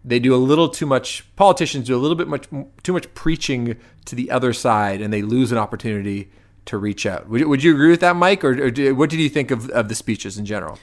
[0.04, 2.48] they do a little too much, politicians do a little bit much
[2.82, 6.32] too much preaching to the other side and they lose an opportunity
[6.66, 7.30] to reach out.
[7.30, 8.44] Would, would you agree with that, Mike?
[8.44, 10.80] Or, or what did you think of, of the speeches in general?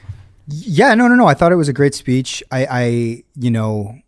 [0.47, 1.27] Yeah, no, no, no.
[1.27, 2.43] I thought it was a great speech.
[2.51, 3.99] I, I you know,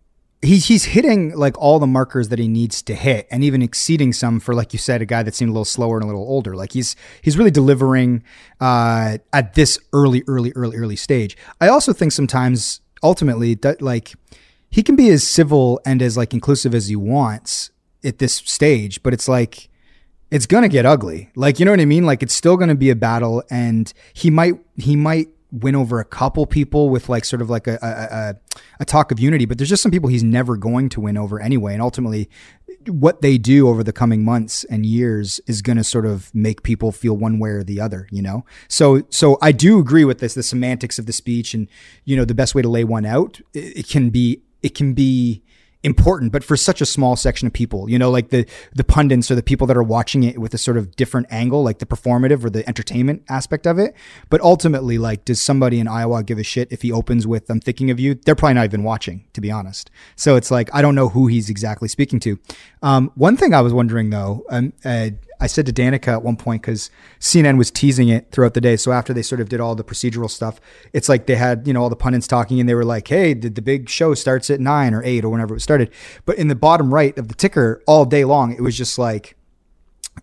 [0.43, 4.13] he's he's hitting like all the markers that he needs to hit and even exceeding
[4.13, 6.23] some for like you said a guy that seemed a little slower and a little
[6.23, 6.55] older.
[6.55, 8.25] Like he's he's really delivering
[8.61, 11.37] uh, at this early early early early stage.
[11.61, 14.15] I also think sometimes ultimately that like
[14.69, 17.71] he can be as civil and as like inclusive as he wants
[18.05, 19.69] at this stage but it's like
[20.31, 21.31] it's gonna get ugly.
[21.37, 22.05] Like you know what i mean?
[22.05, 26.05] Like it's still gonna be a battle and he might he might win over a
[26.05, 28.35] couple people with like sort of like a, a, a,
[28.81, 31.41] a talk of unity, but there's just some people he's never going to win over
[31.41, 31.75] anyway.
[31.75, 32.31] And ultimately,
[32.87, 36.63] what they do over the coming months and years is going to sort of make
[36.63, 38.45] people feel one way or the other, you know?
[38.67, 41.69] So, so I do agree with this, the semantics of the speech and,
[42.05, 44.95] you know, the best way to lay one out, it, it can be, it can
[44.95, 45.43] be,
[45.85, 49.31] important, but for such a small section of people, you know, like the the pundits
[49.31, 51.87] or the people that are watching it with a sort of different angle, like the
[51.87, 53.95] performative or the entertainment aspect of it.
[54.31, 57.61] But ultimately, like, does somebody in Iowa give a shit if he opens with "I'm
[57.61, 58.15] thinking of you"?
[58.15, 59.91] They're probably not even watching, to be honest.
[60.17, 62.39] So it's like I don't know who he's exactly speaking to.
[62.83, 66.37] Um, one thing I was wondering though, um, uh, I said to Danica at one
[66.37, 68.77] point because CNN was teasing it throughout the day.
[68.77, 70.61] So after they sort of did all the procedural stuff,
[70.93, 73.35] it's like they had you know all the pundits talking and they were like, "Hey,
[73.35, 75.91] the, the big show starts at nine or eight or whenever it started."
[76.25, 79.37] But in the bottom right of the ticker, all day long, it was just like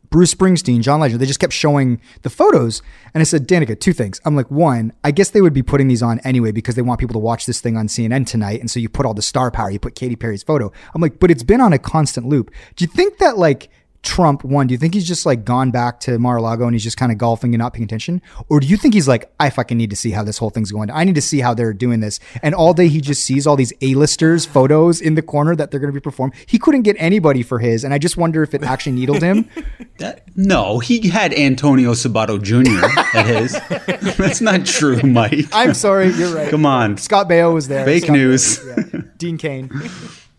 [0.10, 1.22] Bruce Springsteen, John Legend.
[1.22, 2.82] They just kept showing the photos,
[3.13, 4.19] and I said, Danica, two things.
[4.26, 7.00] I'm like, one, I guess they would be putting these on anyway because they want
[7.00, 9.52] people to watch this thing on CNN tonight, and so you put all the star
[9.52, 9.69] power.
[9.69, 10.72] You put Katy Perry's photo.
[10.93, 12.52] I'm like, but it's been on a constant loop.
[12.76, 13.69] Do you think that like
[14.02, 16.98] Trump won, do you think he's just like gone back to Mar-a-Lago and he's just
[16.98, 18.22] kind of golfing and not paying attention?
[18.48, 20.72] Or do you think he's like, I fucking need to see how this whole thing's
[20.72, 20.90] going.
[20.90, 22.20] I need to see how they're doing this.
[22.42, 25.80] And all day he just sees all these A-listers photos in the corner that they're
[25.80, 26.34] going to be performed.
[26.46, 27.84] He couldn't get anybody for his.
[27.84, 29.50] And I just wonder if it actually needled him.
[29.98, 32.86] that, no, he had Antonio Sabato Jr.
[33.18, 33.60] at his.
[34.18, 35.46] That's not true, Mike.
[35.52, 36.10] I'm sorry.
[36.14, 36.50] You're right.
[36.50, 36.98] Come on.
[36.98, 37.86] Scott Baio was there.
[37.86, 38.60] Fake Scott news.
[38.60, 39.02] Baio, yeah.
[39.18, 39.70] Dean Cain.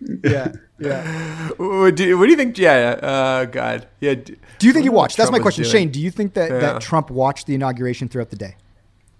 [0.25, 0.53] Yeah.
[0.81, 1.49] Yeah.
[1.57, 2.57] What do, you, what do you think?
[2.57, 2.99] Yeah.
[3.03, 3.87] Uh, God.
[4.01, 4.15] Yeah.
[4.15, 5.17] Do you think he watched?
[5.17, 5.91] That's my question, Shane.
[5.91, 6.59] Do you think that, yeah.
[6.59, 8.57] that Trump watched the inauguration throughout the day?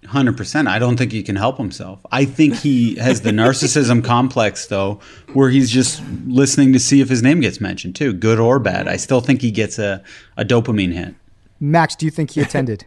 [0.07, 0.67] Hundred percent.
[0.67, 1.99] I don't think he can help himself.
[2.11, 4.99] I think he has the narcissism complex, though,
[5.33, 8.87] where he's just listening to see if his name gets mentioned too, good or bad.
[8.87, 10.03] I still think he gets a,
[10.37, 11.13] a dopamine hit.
[11.59, 12.85] Max, do you think he attended?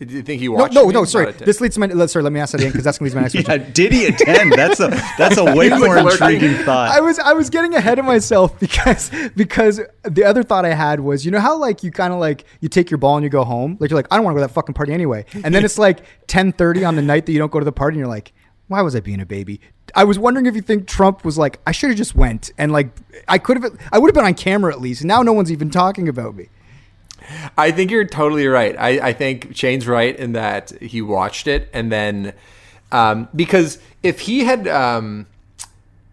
[0.00, 0.72] Do you think he No, watched?
[0.74, 0.92] no, it?
[0.94, 1.04] no.
[1.04, 1.30] Sorry.
[1.32, 1.86] This leads to my.
[1.86, 2.22] Let's sorry.
[2.22, 3.70] Let me ask that again because that's going to be my next Yeah, question.
[3.72, 4.52] did he attend?
[4.54, 6.90] That's a that's a way more intriguing thought.
[6.90, 11.00] I was I was getting ahead of myself because because the other thought I had
[11.00, 13.28] was you know how like you kind of like you take your ball and you
[13.30, 15.26] go home like you're like I don't want to go to that fucking party anyway
[15.44, 17.94] and then it's like 10:30 on the night that you don't go to the party
[17.96, 18.32] and you're like
[18.68, 19.60] why was I being a baby?
[19.96, 22.72] I was wondering if you think Trump was like I should have just went and
[22.72, 22.88] like
[23.28, 25.52] I could have I would have been on camera at least and now no one's
[25.52, 26.48] even talking about me.
[27.56, 28.76] I think you're totally right.
[28.78, 32.32] I, I think Shane's right in that he watched it and then
[32.92, 35.26] um, because if he had um,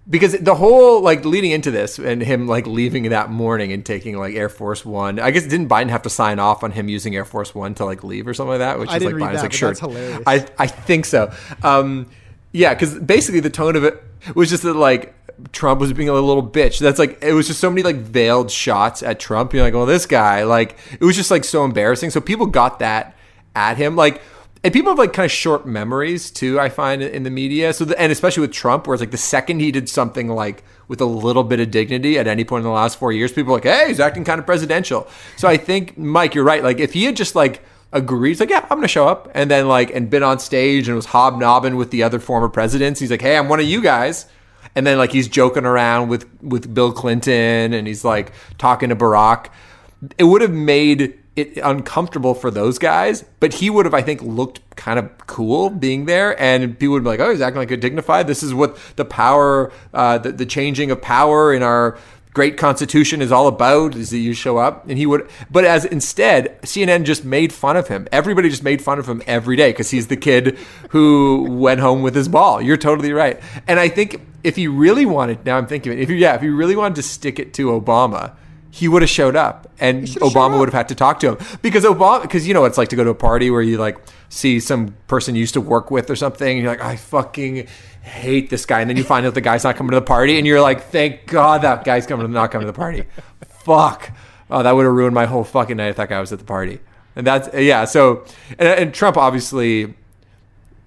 [0.10, 4.18] because the whole like leading into this and him like leaving that morning and taking
[4.18, 5.20] like Air Force One.
[5.20, 7.86] I guess didn't Biden have to sign off on him using Air Force One to
[7.86, 8.80] like leave or something like that?
[8.80, 9.70] Which I is like Biden's that, like sure.
[9.70, 10.22] that's hilarious.
[10.26, 11.34] I I think so.
[11.64, 12.10] Um,
[12.52, 14.02] yeah, because basically the tone of it
[14.34, 15.14] was just that like
[15.52, 16.80] Trump was being a little bitch.
[16.80, 19.54] That's like it was just so many like veiled shots at Trump.
[19.54, 22.10] You're like, well, this guy like it was just like so embarrassing.
[22.10, 23.16] So people got that
[23.56, 24.22] at him like.
[24.64, 26.60] And people have like kind of short memories too.
[26.60, 27.72] I find in the media.
[27.74, 30.64] So, the, and especially with Trump, where it's like the second he did something like
[30.88, 33.54] with a little bit of dignity at any point in the last four years, people
[33.54, 35.08] are like, hey, he's acting kind of presidential.
[35.38, 36.64] So I think Mike, you're right.
[36.64, 37.62] Like if he had just like
[37.94, 40.88] agreed, he's like, yeah, I'm gonna show up, and then like and been on stage
[40.88, 43.00] and was hobnobbing with the other former presidents.
[43.00, 44.26] He's like, hey, I'm one of you guys.
[44.78, 48.96] And then like he's joking around with with Bill Clinton and he's like talking to
[48.96, 49.48] Barack.
[50.20, 54.22] It would have made it uncomfortable for those guys, but he would have, I think,
[54.22, 57.72] looked kind of cool being there, and people would be like, "Oh, he's acting like
[57.72, 58.28] a dignified.
[58.28, 61.98] This is what the power, uh, the, the changing of power in our
[62.38, 64.88] great constitution is all about is that you show up.
[64.88, 68.08] And he would but as instead cnn just made fun of him.
[68.12, 70.56] Everybody just made fun of him every day because he's the kid
[70.90, 72.62] who went home with his ball.
[72.62, 73.40] You're totally right.
[73.66, 76.50] And i think if he really wanted now i'm thinking if he yeah if he
[76.50, 78.36] really wanted to stick it to obama
[78.70, 79.68] he would have showed up.
[79.80, 81.38] And obama would have had to talk to him.
[81.64, 83.78] Because obama because you know what it's like to go to a party where you
[83.80, 83.98] like
[84.30, 87.68] see some person you used to work with or something and you're like i fucking
[88.08, 88.82] hate this guy.
[88.82, 90.86] And then you find out the guy's not coming to the party and you're like
[90.86, 93.04] thank god that guy's coming to, not coming to the party.
[93.48, 94.12] Fuck.
[94.50, 96.46] Oh that would have ruined my whole fucking night if that guy was at the
[96.46, 96.80] party.
[97.16, 98.26] And that's yeah so
[98.58, 99.94] and, and trump obviously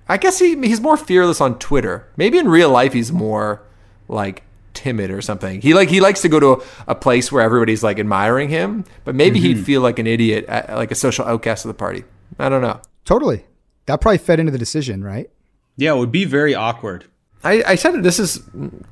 [0.09, 2.09] i guess he he's more fearless on twitter.
[2.17, 3.63] Maybe in real life he's more
[4.09, 5.61] like timid or something.
[5.61, 8.85] He like he likes to go to a, a place where everybody's like admiring him
[9.05, 9.65] but maybe he'd mm-hmm.
[9.65, 12.05] feel like an idiot at, like a social outcast of the party.
[12.39, 13.45] I don't know Totally.
[13.87, 15.31] That probably fed into the decision, right?
[15.77, 17.07] yeah, it would be very awkward.
[17.43, 18.43] I, I said this is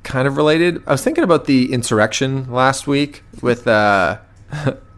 [0.03, 0.81] kind of related.
[0.87, 4.17] I was thinking about the insurrection last week with uh,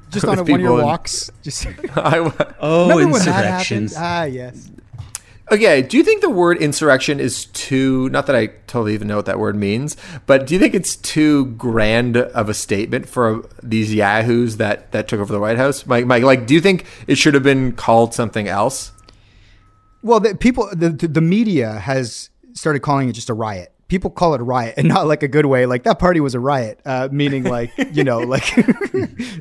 [0.10, 1.30] Just with on one of people your in- walks.
[1.44, 3.94] Just I, Oh, Remember insurrections.
[3.98, 4.72] Ah, yes.
[5.52, 8.08] okay, do you think the word insurrection is too?
[8.10, 9.98] Not that I totally even know what that word means,
[10.28, 15.10] but do you think it's too grand of a statement for these yahoos that that
[15.10, 15.86] took over the White House?
[15.86, 18.94] Mike, Mike, like, do you think it should have been called something else?
[20.04, 23.74] Well, the people, the, the the media has started calling it just a riot.
[23.88, 25.66] People call it a riot, and not like a good way.
[25.66, 28.56] Like that party was a riot, uh, meaning like you know, like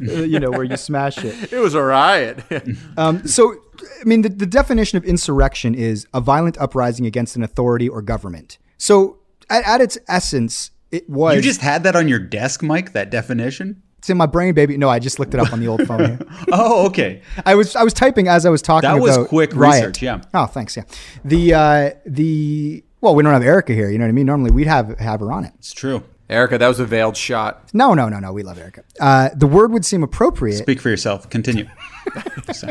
[0.03, 1.53] you know, where you smash it.
[1.53, 2.45] It was a riot.
[2.97, 3.55] Um, so,
[4.01, 8.03] I mean, the, the definition of insurrection is a violent uprising against an authority or
[8.03, 8.59] government.
[8.77, 9.19] So,
[9.49, 11.37] at, at its essence, it was.
[11.37, 12.93] You just had that on your desk, Mike.
[12.93, 13.83] That definition.
[14.01, 14.79] It's in my brain, baby.
[14.79, 16.19] No, I just looked it up on the old phone here.
[16.53, 17.21] Oh, okay.
[17.45, 18.89] I was I was typing as I was talking.
[18.89, 19.75] That was about quick riot.
[19.75, 20.23] research, yeah.
[20.33, 20.75] Oh, thanks.
[20.75, 20.85] Yeah.
[21.23, 23.91] The uh, the well, we don't have Erica here.
[23.91, 24.25] You know what I mean?
[24.25, 25.53] Normally we'd have have her on it.
[25.59, 26.03] It's true.
[26.31, 27.69] Erica, that was a veiled shot.
[27.75, 28.33] No, no, no, no.
[28.33, 28.85] We love Erica.
[28.99, 30.57] Uh, the word would seem appropriate.
[30.57, 31.29] Speak for yourself.
[31.29, 31.67] Continue.
[32.47, 32.65] Just.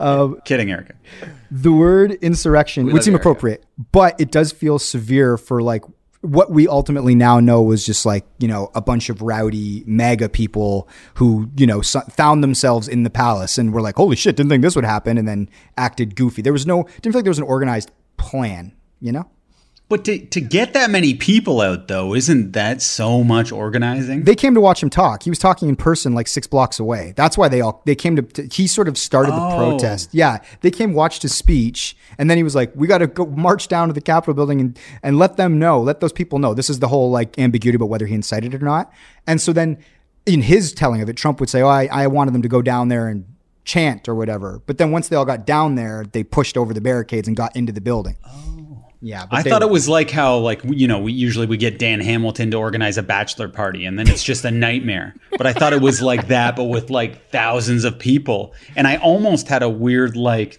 [0.00, 0.94] Um, Kidding, Erica.
[1.50, 3.22] the word insurrection would seem Erica.
[3.22, 5.82] appropriate, but it does feel severe for like
[6.22, 10.28] what we ultimately now know was just like you know a bunch of rowdy MAGA
[10.30, 14.36] people who you know so- found themselves in the palace and were like, "Holy shit!
[14.36, 16.40] Didn't think this would happen," and then acted goofy.
[16.40, 18.72] There was no didn't feel like there was an organized plan.
[19.00, 19.28] You know,
[19.92, 24.22] But to, to get that many people out, though, isn't that so much organizing?
[24.24, 25.22] they came to watch him talk.
[25.22, 27.12] He was talking in person like six blocks away.
[27.14, 28.22] That's why they all they came to.
[28.22, 29.54] to he sort of started the Oh.
[29.58, 30.08] protest.
[30.12, 33.26] Yeah, they came watched his speech, and then he was like, "We got to go
[33.26, 36.54] march down to the Capitol building and and let them know, let those people know."
[36.54, 38.90] This is the whole like ambiguity about whether he incited it or not.
[39.26, 39.76] And so then,
[40.24, 42.62] in his telling of it, Trump would say, "Oh, I, I wanted them to go
[42.62, 43.26] down there and."
[43.64, 46.80] chant or whatever but then once they all got down there they pushed over the
[46.80, 48.61] barricades and got into the building oh
[49.02, 51.56] yeah but I thought were- it was like how, like you know, we usually we
[51.56, 55.14] get Dan Hamilton to organize a bachelor party, and then it's just a nightmare.
[55.36, 58.54] But I thought it was like that, but with like thousands of people.
[58.76, 60.58] And I almost had a weird like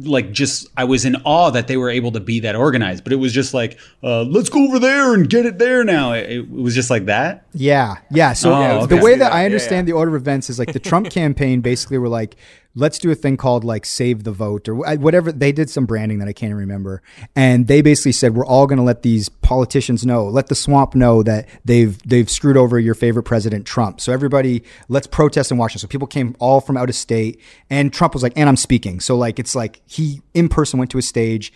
[0.00, 3.04] like just I was in awe that they were able to be that organized.
[3.04, 6.12] But it was just like, uh, let's go over there and get it there now.
[6.12, 7.46] It, it was just like that.
[7.54, 8.32] Yeah, yeah.
[8.32, 9.04] So Oh, the okay.
[9.04, 11.98] way that I yeah, understand the order of events is like the Trump campaign basically
[11.98, 12.36] were like,
[12.74, 15.32] let's do a thing called like save the vote or whatever.
[15.32, 17.02] They did some branding that I can't remember,
[17.34, 20.94] and they basically said we're all going to let these politicians know, let the swamp
[20.94, 24.00] know that they've they've screwed over your favorite president Trump.
[24.00, 25.80] So everybody, let's protest in Washington.
[25.80, 29.00] So people came all from out of state, and Trump was like, and I'm speaking.
[29.00, 31.52] So like it's like he in person went to a stage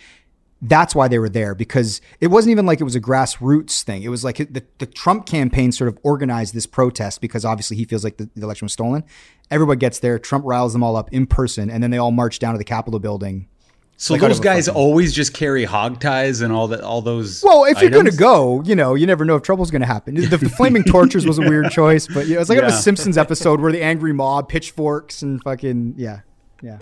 [0.65, 4.01] that's why they were there because it wasn't even like it was a grassroots thing.
[4.01, 7.83] It was like the, the Trump campaign sort of organized this protest because obviously he
[7.83, 9.03] feels like the, the election was stolen.
[9.51, 10.17] Everybody gets there.
[10.17, 12.63] Trump riles them all up in person, and then they all march down to the
[12.63, 13.49] Capitol building.
[13.97, 17.43] So Like, those guys always just carry hog ties and all that, all those.
[17.43, 19.87] Well, if you're going to go, you know, you never know if trouble's going to
[19.87, 20.15] happen.
[20.15, 23.17] The, the flaming torches was a weird choice, but you know, it's like a Simpsons
[23.17, 26.21] episode where the angry mob pitchforks and fucking yeah,
[26.63, 26.77] yeah.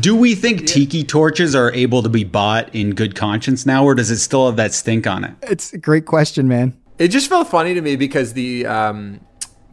[0.00, 3.94] Do we think tiki torches are able to be bought in good conscience now, or
[3.94, 5.34] does it still have that stink on it?
[5.42, 6.74] It's a great question, man.
[6.98, 9.20] It just felt funny to me because the um,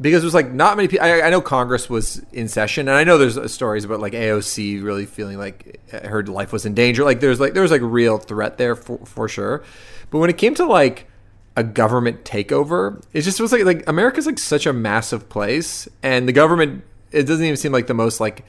[0.01, 1.05] because it was like not many people.
[1.05, 4.11] I, I know Congress was in session, and I know there's uh, stories about like
[4.11, 7.05] AOC really feeling like her life was in danger.
[7.05, 9.63] Like there's like there was like real threat there for for sure.
[10.11, 11.07] But when it came to like
[11.55, 16.27] a government takeover, it just was like like America's like such a massive place, and
[16.27, 16.83] the government
[17.13, 18.43] it doesn't even seem like the most like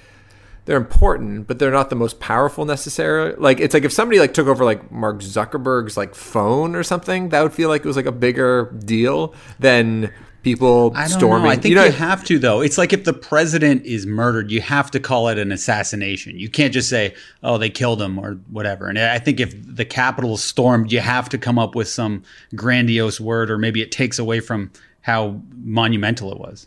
[0.67, 3.35] they're important, but they're not the most powerful necessarily.
[3.37, 7.29] Like it's like if somebody like took over like Mark Zuckerberg's like phone or something,
[7.31, 10.13] that would feel like it was like a bigger deal than
[10.43, 11.45] people I don't storming.
[11.45, 11.51] know.
[11.51, 12.61] I think you you, know, have to though.
[12.61, 16.39] It's like if the president is murdered, you have to call it an assassination.
[16.39, 18.87] You can't just say, "Oh, they killed him" or whatever.
[18.87, 22.23] And I think if the Capitol is stormed, you have to come up with some
[22.55, 24.71] grandiose word, or maybe it takes away from
[25.03, 26.67] how monumental it was.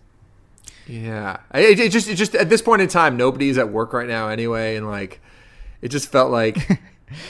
[0.88, 1.38] Yeah.
[1.54, 4.30] It, it just it just at this point in time, nobody's at work right now
[4.30, 5.22] anyway, and like
[5.82, 6.58] it just felt like.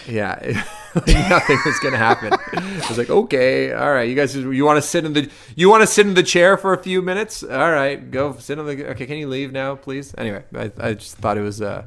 [0.07, 0.39] Yeah,
[0.95, 2.33] like nothing was gonna happen.
[2.51, 5.69] It was like, okay, all right, you guys, you want to sit in the, you
[5.69, 7.43] want to sit in the chair for a few minutes?
[7.43, 8.89] All right, go sit in the.
[8.89, 10.15] Okay, can you leave now, please?
[10.17, 11.85] Anyway, I, I just thought it was, uh,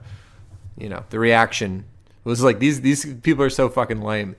[0.79, 1.85] you know, the reaction
[2.23, 4.37] was like these these people are so fucking lame.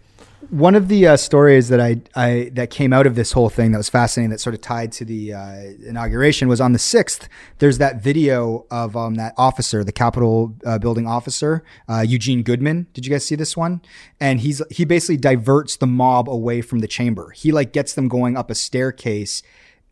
[0.49, 3.71] One of the uh, stories that I, I that came out of this whole thing
[3.71, 7.29] that was fascinating that sort of tied to the uh, inauguration was on the sixth.
[7.59, 12.87] There's that video of um, that officer, the Capitol uh, building officer, uh, Eugene Goodman.
[12.93, 13.81] Did you guys see this one?
[14.19, 17.31] And he's he basically diverts the mob away from the chamber.
[17.31, 19.43] He like gets them going up a staircase.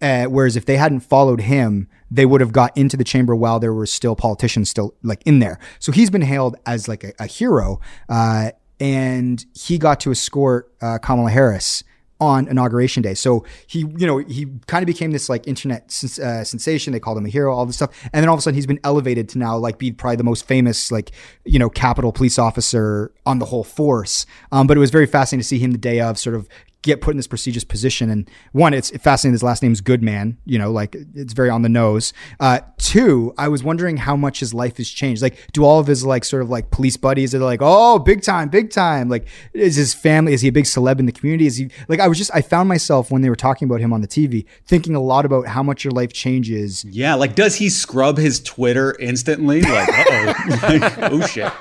[0.01, 3.59] Uh, whereas if they hadn't followed him, they would have got into the chamber while
[3.59, 5.59] there were still politicians still like in there.
[5.77, 7.81] So he's been hailed as like a, a hero.
[8.07, 11.83] Uh, and he got to escort uh, Kamala Harris
[12.21, 13.13] on inauguration day.
[13.13, 16.91] So he, you know, he kind of became this like internet sens- uh, sensation.
[16.91, 17.91] They called him a hero, all this stuff.
[18.11, 20.25] And then all of a sudden he's been elevated to now like be probably the
[20.25, 21.11] most famous like,
[21.45, 24.25] you know, Capitol police officer on the whole force.
[24.51, 26.49] Um, but it was very fascinating to see him the day of sort of
[26.81, 28.09] get put in this prestigious position.
[28.09, 29.33] And one, it's fascinating.
[29.33, 30.37] His last name's Goodman.
[30.45, 32.13] You know, like it's very on the nose.
[32.39, 35.21] Uh, two, I was wondering how much his life has changed.
[35.21, 38.21] Like, do all of his like sort of like police buddies are like, oh, big
[38.21, 39.09] time, big time.
[39.09, 40.33] Like, is his family?
[40.33, 41.45] Is he a big celeb in the community?
[41.45, 41.99] Is he like?
[41.99, 44.45] I was just I found myself when they were talking about him on the TV
[44.65, 46.85] thinking a lot about how much your life changes.
[46.85, 49.61] Yeah, like does he scrub his Twitter instantly?
[49.61, 51.51] Like, uh oh, like, oh shit,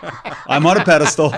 [0.47, 1.35] I'm on a pedestal.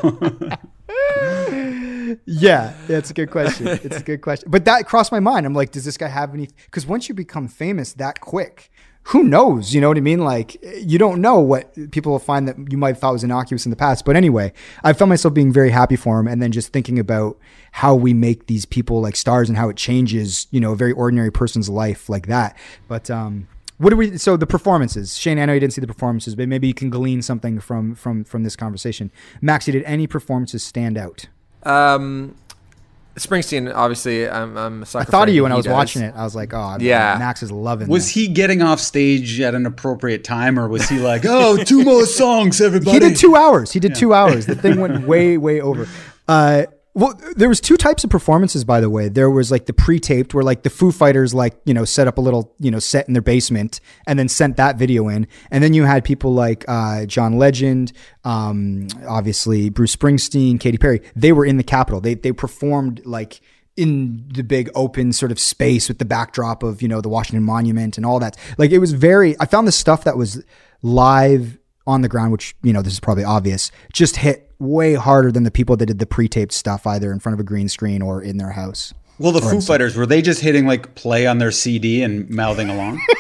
[2.27, 3.67] Yeah, that's a good question.
[3.67, 4.51] It's a good question.
[4.51, 5.47] But that crossed my mind.
[5.47, 6.49] I'm like, does this guy have any?
[6.67, 8.71] Because once you become famous that quick,
[9.05, 9.75] who knows?
[9.75, 10.21] You know what I mean?
[10.21, 13.65] Like, you don't know what people will find that you might have thought was innocuous
[13.65, 14.05] in the past.
[14.05, 14.53] But anyway,
[14.85, 17.39] I found myself being very happy for him, and then just thinking about
[17.73, 20.93] how we make these people like stars and how it changes, you know, a very
[20.93, 22.57] ordinary person's life like that.
[22.89, 23.49] But um,
[23.79, 24.19] what do we?
[24.19, 25.39] So the performances, Shane.
[25.39, 28.25] I know you didn't see the performances, but maybe you can glean something from from
[28.25, 29.11] from this conversation.
[29.41, 31.29] Maxie, did any performances stand out?
[31.63, 32.35] Um,
[33.17, 35.73] Springsteen, obviously, I'm, I'm a sucker I thought for of you when I was does.
[35.73, 36.15] watching it.
[36.17, 37.17] I was like, oh, Yeah.
[37.19, 37.89] Max is loving.
[37.89, 38.15] was this.
[38.15, 42.07] he getting off stage at an appropriate time, or was he like, oh, two more
[42.07, 42.93] songs, everybody?
[42.93, 43.73] He did two hours.
[43.73, 44.47] He did two hours.
[44.47, 45.87] The thing went way, way over.
[46.29, 49.09] Uh, well, there was two types of performances, by the way.
[49.09, 52.19] There was like the pre-taped, where like the Foo Fighters, like you know, set up
[52.19, 55.63] a little you know set in their basement and then sent that video in, and
[55.63, 57.93] then you had people like uh, John Legend,
[58.25, 61.01] um, obviously Bruce Springsteen, Katy Perry.
[61.15, 62.01] They were in the Capitol.
[62.01, 63.41] They they performed like
[63.77, 67.45] in the big open sort of space with the backdrop of you know the Washington
[67.45, 68.37] Monument and all that.
[68.59, 69.37] Like it was very.
[69.39, 70.43] I found the stuff that was
[70.83, 71.60] live
[71.91, 75.43] on the ground, which you know this is probably obvious, just hit way harder than
[75.43, 78.23] the people that did the pre-taped stuff, either in front of a green screen or
[78.23, 78.93] in their house.
[79.19, 82.71] well, the Foo Fighters were they just hitting like play on their CD and mouthing
[82.71, 83.01] along?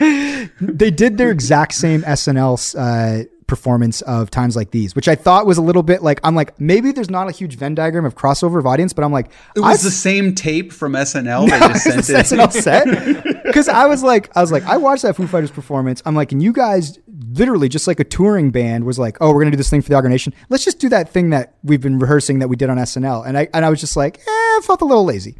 [0.60, 5.46] They did their exact same SNL uh, performance of times like these, which I thought
[5.46, 8.14] was a little bit like I'm like maybe there's not a huge Venn diagram of
[8.16, 11.48] crossover of audience, but I'm like It was the same tape from SNL.
[11.50, 12.26] They just sent it.
[12.26, 16.02] SNL set because I was like I was like I watched that Foo Fighters performance.
[16.04, 16.98] I'm like, and you guys
[17.32, 19.88] literally just like a touring band was like, oh, we're gonna do this thing for
[19.88, 20.34] the Nation.
[20.48, 23.38] Let's just do that thing that we've been rehearsing that we did on SNL, and
[23.38, 25.36] I and I was just like, eh, I felt a little lazy.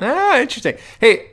[0.00, 0.76] Ah, interesting.
[1.00, 1.30] Hey,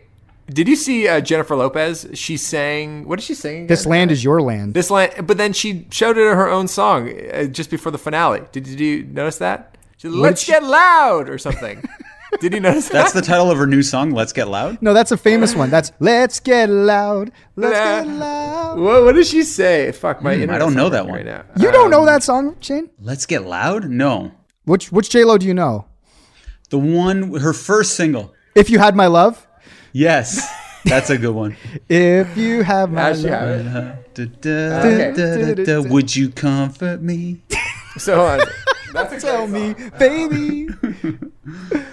[0.48, 2.08] did you see uh, Jennifer Lopez?
[2.14, 3.08] She sang.
[3.08, 3.68] What did she sing?
[3.68, 4.74] This land is your land.
[4.74, 5.28] This land.
[5.28, 8.42] But then she showed it her own song uh, just before the finale.
[8.52, 9.78] Did, did you notice that?
[9.98, 11.84] She, Let's she- get loud or something.
[12.40, 12.94] did you notice that?
[12.94, 14.82] That's the title of her new song, Let's Get Loud.
[14.82, 15.70] no, that's a famous one.
[15.70, 18.04] That's let's get loud, let's Yeah.
[18.04, 18.80] get loud.
[18.80, 19.92] What, what did she say?
[19.92, 20.36] Fuck my.
[20.38, 21.36] Hmm, I don't know that working one.
[21.36, 21.62] right now.
[21.64, 22.90] You don't know that song, Shane?
[23.02, 23.90] Let's Get Loud?
[23.90, 24.32] No.
[24.66, 25.86] Which which J Lo do you know?
[26.70, 28.34] The one, her first single.
[28.56, 29.48] If you had my love,
[29.92, 30.48] Yes.
[30.86, 31.58] That's a good one.
[31.90, 33.66] if you have my Actually, love.
[33.66, 34.14] have it.
[34.14, 35.14] Da, da, Okay.
[35.16, 37.42] da, da, da, Would you comfort me?
[37.98, 38.46] So uh,
[38.94, 40.68] that's a Tell me, baby.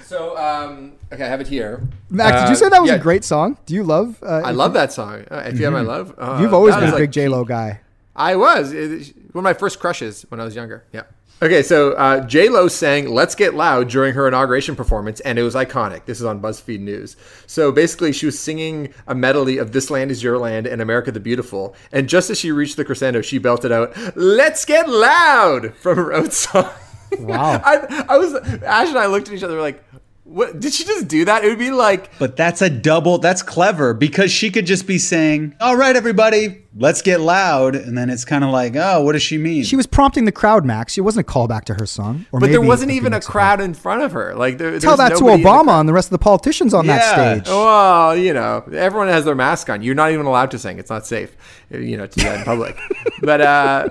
[0.02, 1.82] So um, okay, I have it here.
[2.10, 3.56] Max, did you Uh, say that was yeah, a great song?
[3.66, 4.22] Do you love?
[4.22, 5.24] Uh, I love that song.
[5.30, 7.28] Uh, if you have my love, uh, You've always that been a like big J
[7.28, 7.80] Lo guy.
[8.14, 10.84] I was It- one of my first crushes when I was younger.
[10.92, 11.02] Yeah.
[11.42, 15.42] Okay, so uh, J Lo sang "Let's Get Loud" during her inauguration performance, and it
[15.42, 16.04] was iconic.
[16.06, 17.16] This is on BuzzFeed News.
[17.46, 21.10] So basically, she was singing a medley of "This Land Is Your Land" and "America
[21.12, 25.74] the Beautiful," and just as she reached the crescendo, she belted out "Let's Get Loud"
[25.74, 26.70] from her own song.
[27.18, 27.60] Wow.
[27.64, 29.82] I, I was Ash and I looked at each other like,
[30.26, 30.60] "What?
[30.60, 33.94] Did she just do that?" It would be like, But that's a double, that's clever
[33.94, 37.74] because she could just be saying, All right, everybody, let's get loud.
[37.76, 39.64] And then it's kind of like, Oh, what does she mean?
[39.64, 40.98] She was prompting the crowd, Max.
[40.98, 42.26] It wasn't a callback to her song.
[42.32, 44.34] Or but there wasn't even a crowd in front of her.
[44.34, 46.74] Like, there, Tell that to nobody in the Obama and the rest of the politicians
[46.74, 47.48] on that stage.
[47.48, 49.82] Well, you know, everyone has their mask on.
[49.82, 50.78] You're not even allowed to sing.
[50.78, 51.36] It's not safe,
[51.70, 52.78] you know, to do that in public.
[53.22, 53.88] but uh,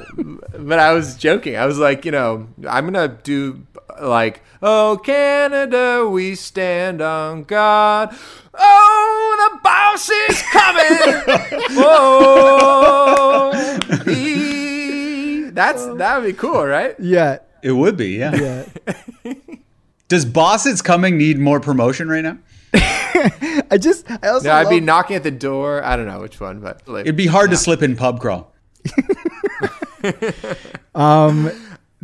[0.57, 1.55] but I was joking.
[1.55, 3.65] I was like, you know, I'm gonna do
[4.01, 8.15] like, oh Canada, we stand on God.
[8.53, 10.87] Oh, the boss is coming.
[11.77, 13.51] oh,
[14.05, 15.49] he.
[15.49, 16.95] That's that would be cool, right?
[16.99, 17.39] Yeah.
[17.63, 18.65] it would be, yeah.
[19.23, 19.33] Yeah.
[20.07, 22.37] Does Bosses Coming need more promotion right now?
[22.73, 25.83] I just, I also Yeah, I'd be knocking at the door.
[25.83, 28.53] I don't know which one, but like, It'd be hard to slip in pub crawl.
[30.93, 31.51] Um,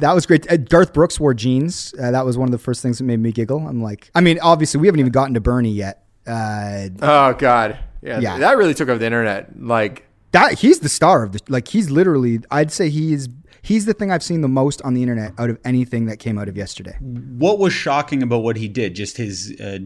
[0.02, 0.52] That was great.
[0.52, 1.93] Uh, Garth Brooks wore jeans.
[1.99, 3.66] Uh, that was one of the first things that made me giggle.
[3.68, 6.04] I'm like, I mean, obviously, we haven't even gotten to Bernie yet.
[6.28, 8.38] Uh, Oh God, yeah, Yeah.
[8.39, 9.60] that really took over the internet.
[9.60, 11.68] Like, that he's the star of the like.
[11.68, 13.28] He's literally, I'd say he is.
[13.64, 16.38] He's the thing I've seen the most on the internet out of anything that came
[16.39, 16.97] out of yesterday.
[16.99, 18.95] What was shocking about what he did?
[18.95, 19.80] Just his uh,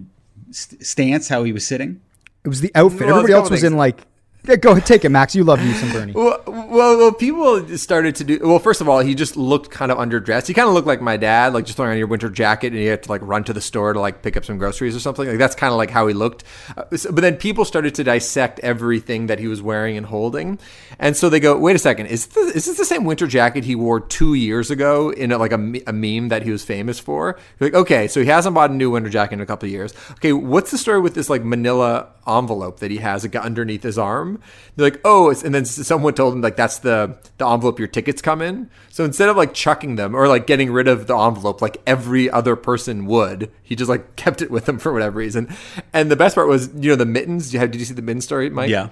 [0.52, 2.00] st- stance, how he was sitting?
[2.46, 3.02] It was the outfit.
[3.08, 3.72] Well, Everybody else was things.
[3.74, 4.02] in like.
[4.48, 5.36] Yeah, go take it, Max.
[5.36, 6.14] You love you some Bernie.
[6.14, 8.40] well, well, well, people started to do.
[8.42, 10.48] Well, first of all, he just looked kind of underdressed.
[10.48, 12.82] He kind of looked like my dad, like just throwing on your winter jacket, and
[12.82, 15.00] you have to like run to the store to like pick up some groceries or
[15.00, 15.28] something.
[15.28, 16.44] Like that's kind of like how he looked.
[16.78, 20.60] Uh, but then people started to dissect everything that he was wearing and holding,
[21.00, 23.64] and so they go, "Wait a second, is this, is this the same winter jacket
[23.64, 27.00] he wore two years ago in a, like a, a meme that he was famous
[27.00, 29.68] for?" You're like, okay, so he hasn't bought a new winter jacket in a couple
[29.68, 29.94] of years.
[30.14, 33.98] Okay, what's the story with this like Manila envelope that he has like, underneath his
[33.98, 34.35] arm?
[34.76, 38.22] They're like, oh, and then someone told him like that's the the envelope your tickets
[38.22, 38.70] come in.
[38.90, 42.30] So instead of like chucking them or like getting rid of the envelope like every
[42.30, 45.56] other person would, he just like kept it with him for whatever reason.
[45.94, 47.54] And the best part was, you know, the mittens.
[47.54, 48.70] You, have, did you see the mitten story, Mike?
[48.70, 48.90] Yeah.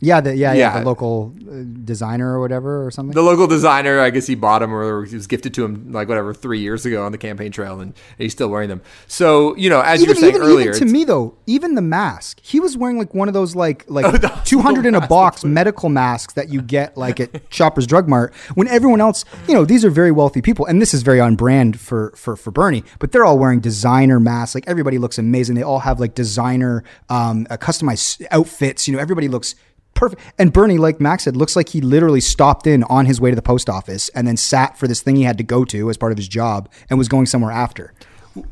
[0.00, 0.80] Yeah, the, yeah, yeah, Yeah.
[0.80, 3.14] The local uh, designer or whatever or something.
[3.14, 6.08] The local designer, I guess he bought them or he was gifted to him like
[6.08, 8.82] whatever three years ago on the campaign trail, and he's still wearing them.
[9.06, 11.82] So you know, as you were saying even, earlier, even to me though, even the
[11.82, 15.06] mask, he was wearing like one of those like like Oh, two hundred in a
[15.06, 18.34] box medical masks that you get like at Shoppers Drug Mart.
[18.54, 21.36] When everyone else, you know, these are very wealthy people, and this is very on
[21.36, 22.84] brand for for for Bernie.
[22.98, 24.54] But they're all wearing designer masks.
[24.54, 25.54] Like everybody looks amazing.
[25.54, 28.86] They all have like designer, um, uh, customized outfits.
[28.86, 29.54] You know, everybody looks.
[29.94, 30.20] Perfect.
[30.38, 33.36] And Bernie, like Max said, looks like he literally stopped in on his way to
[33.36, 35.96] the post office and then sat for this thing he had to go to as
[35.96, 37.94] part of his job and was going somewhere after.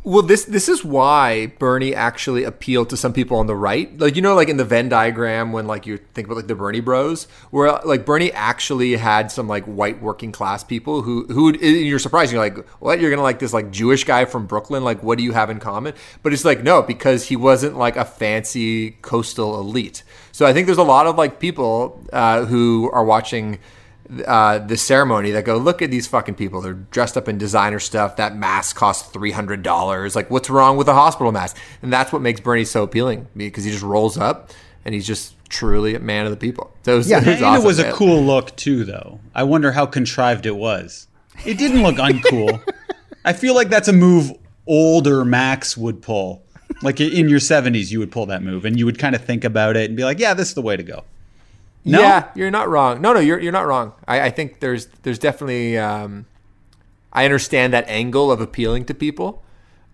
[0.04, 3.98] Well, this this is why Bernie actually appealed to some people on the right.
[3.98, 6.54] Like you know, like in the Venn diagram when like you think about like the
[6.54, 11.52] Bernie Bros, where like Bernie actually had some like white working class people who who
[11.56, 12.32] you're surprised.
[12.32, 13.00] You're like, what?
[13.00, 14.84] You're gonna like this like Jewish guy from Brooklyn?
[14.84, 15.94] Like, what do you have in common?
[16.22, 20.04] But it's like no, because he wasn't like a fancy coastal elite.
[20.30, 23.58] So I think there's a lot of like people uh, who are watching
[24.26, 26.60] uh, the ceremony that go, look at these fucking people.
[26.60, 28.16] They're dressed up in designer stuff.
[28.16, 30.14] That mask costs three hundred dollars.
[30.16, 31.56] Like, what's wrong with a hospital mask?
[31.82, 34.50] And that's what makes Bernie so appealing because he just rolls up
[34.84, 36.72] and he's just truly a man of the people.
[36.84, 37.18] So it was, Yeah.
[37.18, 39.20] it was and awesome, it was a cool look too, though.
[39.34, 41.06] I wonder how contrived it was.
[41.44, 42.62] It didn't look uncool.
[43.24, 44.32] I feel like that's a move
[44.66, 46.42] older Max would pull.
[46.82, 49.44] Like in your 70s, you would pull that move, and you would kind of think
[49.44, 51.04] about it and be like, "Yeah, this is the way to go."
[51.84, 52.00] No?
[52.00, 53.00] Yeah, you're not wrong.
[53.00, 53.92] No, no, you're you're not wrong.
[54.06, 56.26] I, I think there's there's definitely um,
[57.12, 59.42] I understand that angle of appealing to people.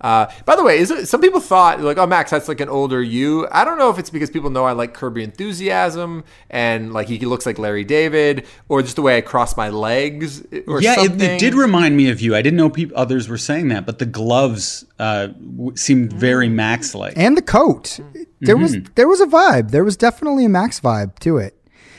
[0.01, 2.68] Uh, by the way, is it, some people thought like, oh, Max, that's like an
[2.68, 3.49] older you.
[3.51, 7.09] I don't know if it's because people know I like Curb Your Enthusiasm and like
[7.09, 10.93] he looks like Larry David, or just the way I cross my legs, or yeah,
[10.93, 11.30] it, something.
[11.30, 12.36] it did remind me of you.
[12.36, 16.49] I didn't know peop others were saying that, but the gloves uh, w- seemed very
[16.49, 17.14] Max-like.
[17.16, 17.99] and the coat.
[18.41, 19.72] There was there was a vibe.
[19.72, 21.57] There was definitely a Max vibe to it.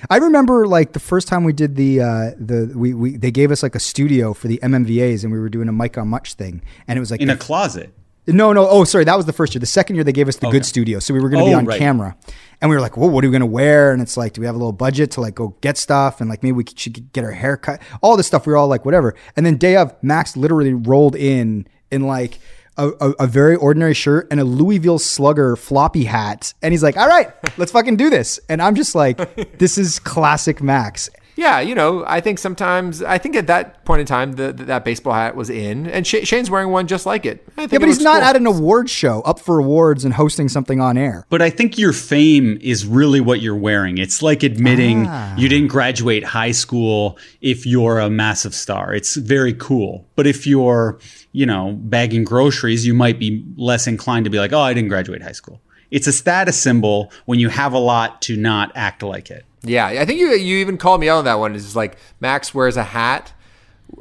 [0.10, 3.52] I remember like the first time we did the uh, the we, we they gave
[3.52, 6.36] us like a studio for the MMVAs and we were doing a Mike on Much
[6.36, 6.62] thing.
[6.88, 7.94] And it was like in the- a closet.
[8.28, 8.68] no no.
[8.70, 9.04] Oh sorry.
[9.06, 9.60] That was the first year.
[9.60, 11.00] The second year they gave us the good studio.
[11.00, 11.80] So we were going to be Oh, on right.
[11.80, 12.16] camera.
[12.62, 13.92] And we were like well what are we going to wear?
[13.92, 16.22] And it's like do we have a little budget to like go get stuff?
[16.22, 17.82] And like maybe we should get our hair cut?
[18.02, 19.16] All this stuff we were all like whatever.
[19.36, 22.38] And then day of Max literally rolled in in like
[22.80, 26.98] a, a, a very ordinary shirt and a Louisville Slugger floppy hat and he's like
[26.98, 29.18] all right let's fucking do this and I'm just like
[29.60, 31.10] this is classic Max
[31.40, 34.84] Yeah, you know, I think sometimes I think at that point in time the, that
[34.84, 37.46] baseball hat was in, and Sh- Shane's wearing one just like it.
[37.58, 38.30] I think yeah it but he's not cool.
[38.30, 41.78] at an award show up for awards and hosting something on air But I think
[41.78, 44.00] your fame is really what you're wearing.
[44.00, 45.36] It's like admitting you ah.
[45.38, 48.94] didn't graduate high school if you're a massive star.
[48.94, 50.06] It's very cool.
[50.18, 51.00] But if you're,
[51.32, 54.90] you know, bagging groceries, you might be less inclined to be like, oh, I didn't
[54.90, 55.62] graduate high school.
[55.92, 59.46] It's a status symbol when you have a lot to not act like it.
[59.64, 61.56] Yeah, I think you you even called me out on that one.
[61.56, 63.34] It's like Max wears a hat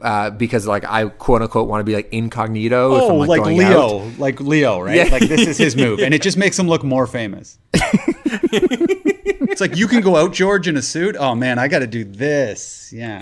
[0.02, 2.94] uh, because like I quote unquote want to be like incognito.
[2.96, 4.18] if I'm, Oh, like, going Leo, out.
[4.18, 4.94] like Leo, right?
[4.96, 5.04] Yeah.
[5.10, 7.58] Like this is his move, and it just makes him look more famous.
[7.74, 11.16] it's like you can go out, George, in a suit.
[11.18, 12.92] Oh man, I got to do this.
[12.94, 13.20] Yeah,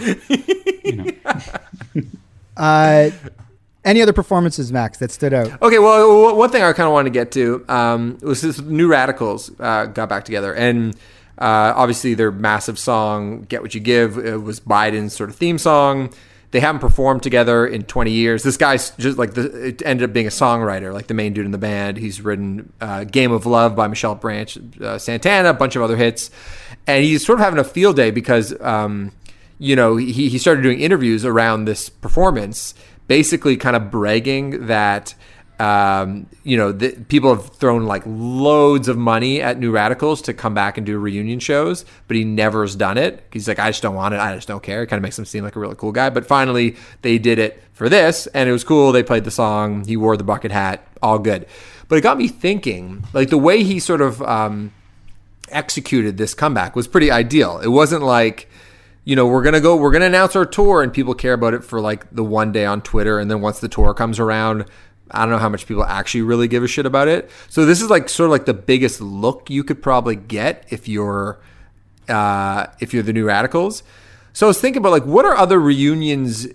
[0.85, 1.11] You know.
[2.57, 3.11] uh,
[3.87, 7.11] any other performances Max that stood out Okay, well, one thing I kind of wanted
[7.11, 10.95] to get to um, was this New Radicals uh, got back together, and
[11.39, 15.59] uh, obviously their massive song "Get What You Give" it was Biden's sort of theme
[15.59, 16.13] song.
[16.53, 18.43] They haven't performed together in 20 years.
[18.43, 21.45] This guy's just like the, it ended up being a songwriter, like the main dude
[21.45, 21.97] in the band.
[21.97, 25.97] He's written uh, "Game of Love" by Michelle Branch, uh, Santana, a bunch of other
[25.97, 26.31] hits,
[26.87, 28.59] and he's sort of having a field day because.
[28.61, 29.13] Um,
[29.59, 32.75] you know, he, he started doing interviews around this performance,
[33.07, 35.15] basically kind of bragging that,
[35.59, 40.35] um, you know, the, people have thrown like loads of money at New Radicals to
[40.35, 43.27] come back and do reunion shows, but he never has done it.
[43.33, 44.21] He's like, I just don't want it.
[44.21, 44.83] I just don't care.
[44.83, 46.11] It kind of makes him seem like a really cool guy.
[46.11, 48.93] But finally, they did it for this, and it was cool.
[48.93, 49.85] They played the song.
[49.85, 50.87] He wore the bucket hat.
[51.03, 51.47] All good.
[51.89, 54.73] But it got me thinking, like the way he sort of um,
[55.49, 57.61] executed this comeback was pretty ideal.
[57.61, 58.51] It wasn't like,
[59.07, 61.63] you know, we're gonna go, we're gonna announce our tour, and people care about it
[61.63, 64.67] for like the one day on Twitter, and then once the tour comes around,
[65.13, 67.31] I don't know how much people actually really give a shit about it.
[67.49, 70.89] So this is like sort of like the biggest look you could probably get if
[70.89, 71.39] you're
[72.09, 73.85] uh, if you're the New Radicals.
[74.33, 76.49] So I was thinking about like what are other reunions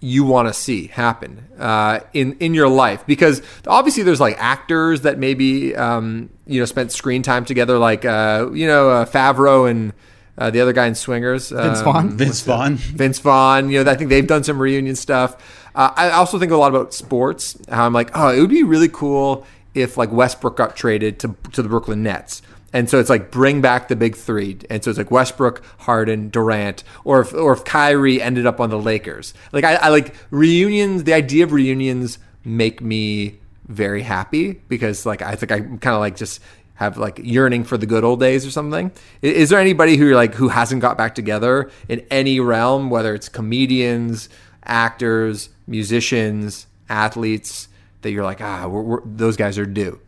[0.00, 5.00] you want to see happen uh, in in your life because obviously there's like actors
[5.00, 9.68] that maybe um, you know spent screen time together like uh, you know uh, Favreau
[9.70, 9.94] and
[10.38, 12.10] uh, the other guy in Swingers Vince um, Vaughn?
[12.16, 12.76] Vince Vaughn.
[12.76, 13.70] Vince Vaughn.
[13.70, 15.36] You know, I think they've done some reunion stuff.
[15.74, 17.58] Uh, I also think a lot about sports.
[17.70, 21.36] How I'm like, oh, it would be really cool if like Westbrook got traded to
[21.52, 22.42] to the Brooklyn Nets.
[22.72, 24.58] And so it's like bring back the big three.
[24.68, 28.70] And so it's like Westbrook, Harden, Durant, or if or if Kyrie ended up on
[28.70, 29.34] the Lakers.
[29.52, 31.04] Like I, I like reunions.
[31.04, 36.00] The idea of reunions make me very happy because like I think I kind of
[36.00, 36.40] like just
[36.76, 38.92] have like yearning for the good old days or something.
[39.22, 43.14] Is there anybody who you're like who hasn't got back together in any realm, whether
[43.14, 44.28] it's comedians,
[44.64, 47.68] actors, musicians, athletes,
[48.02, 50.00] that you're like ah, we're, we're, those guys are due.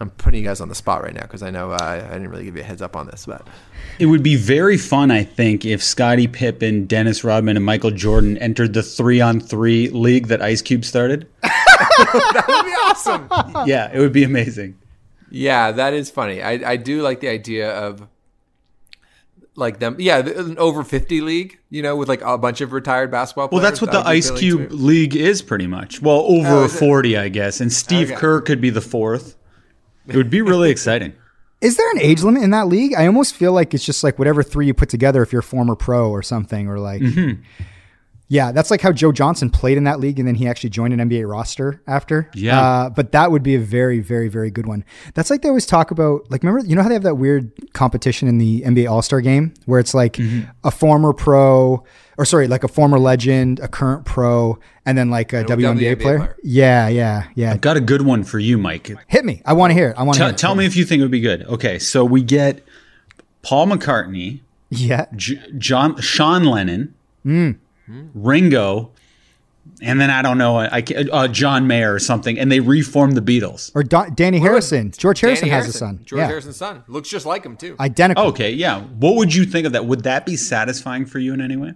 [0.00, 2.30] I'm putting you guys on the spot right now because I know uh, I didn't
[2.30, 3.46] really give you a heads up on this, but
[3.98, 8.38] It would be very fun, I think, if Scottie Pippen, Dennis Rodman, and Michael Jordan
[8.38, 11.28] entered the three on three league that Ice Cube started.
[11.42, 13.68] that would be awesome.
[13.68, 14.78] Yeah, it would be amazing.
[15.30, 16.42] Yeah, that is funny.
[16.42, 18.06] I, I do like the idea of
[19.56, 19.96] like them.
[19.98, 21.58] Yeah, an over fifty league.
[21.70, 23.62] You know, with like a bunch of retired basketball Well, players.
[23.62, 24.82] that's what That the Ice Cube to me.
[24.82, 26.02] league is pretty much.
[26.02, 27.60] Well, over Oh, 40, I guess.
[27.60, 28.18] And Steve Okay.
[28.20, 29.36] Kerr could be the fourth.
[30.08, 31.14] It would be really exciting.
[31.60, 32.94] Is there an age limit in that league?
[32.94, 35.42] I almost feel like it's just like whatever three you put together if you're a
[35.42, 37.02] former pro or something, or like.
[37.02, 37.42] Mm-hmm.
[38.32, 40.92] Yeah, that's like how Joe Johnson played in that league, and then he actually joined
[40.98, 42.30] an NBA roster after.
[42.32, 42.60] Yeah.
[42.60, 44.84] uh, but that would be a very, very, very good one.
[45.14, 46.30] That's like they always talk about.
[46.30, 49.20] Like, remember, you know how they have that weird competition in the NBA All Star
[49.20, 50.16] Game where it's like
[50.62, 51.82] a former pro,
[52.18, 56.00] or sorry, like a former legend, a current pro, and then like a WNBA, WNBA
[56.00, 56.18] player.
[56.18, 56.36] player.
[56.44, 57.50] Yeah, yeah, yeah.
[57.50, 58.92] I've got a good one for you, Mike.
[59.08, 59.42] Hit me.
[59.44, 59.96] I want to hear it.
[59.98, 60.38] I want to Tell, hear it.
[60.38, 61.42] tell me if you think it would be good.
[61.46, 62.64] Okay, so we get
[63.42, 65.06] Paul McCartney, Yeah.
[65.16, 66.94] J- John, Sean Lennon,
[68.14, 68.92] Ringo,
[69.82, 70.82] and then I don't know, I,
[71.12, 73.70] uh, John Mayer or something, and they reformed the Beatles.
[73.74, 74.92] Or Don, Dhani Harrison.
[74.96, 76.00] George Harrison Dhani has a son.
[76.04, 76.26] George yeah.
[76.26, 77.76] Harrison's son looks just like him too.
[77.78, 78.26] Identical.
[78.26, 78.80] Okay, yeah.
[78.80, 79.86] What would you think of that?
[79.86, 81.74] Would that be satisfying for you in any way,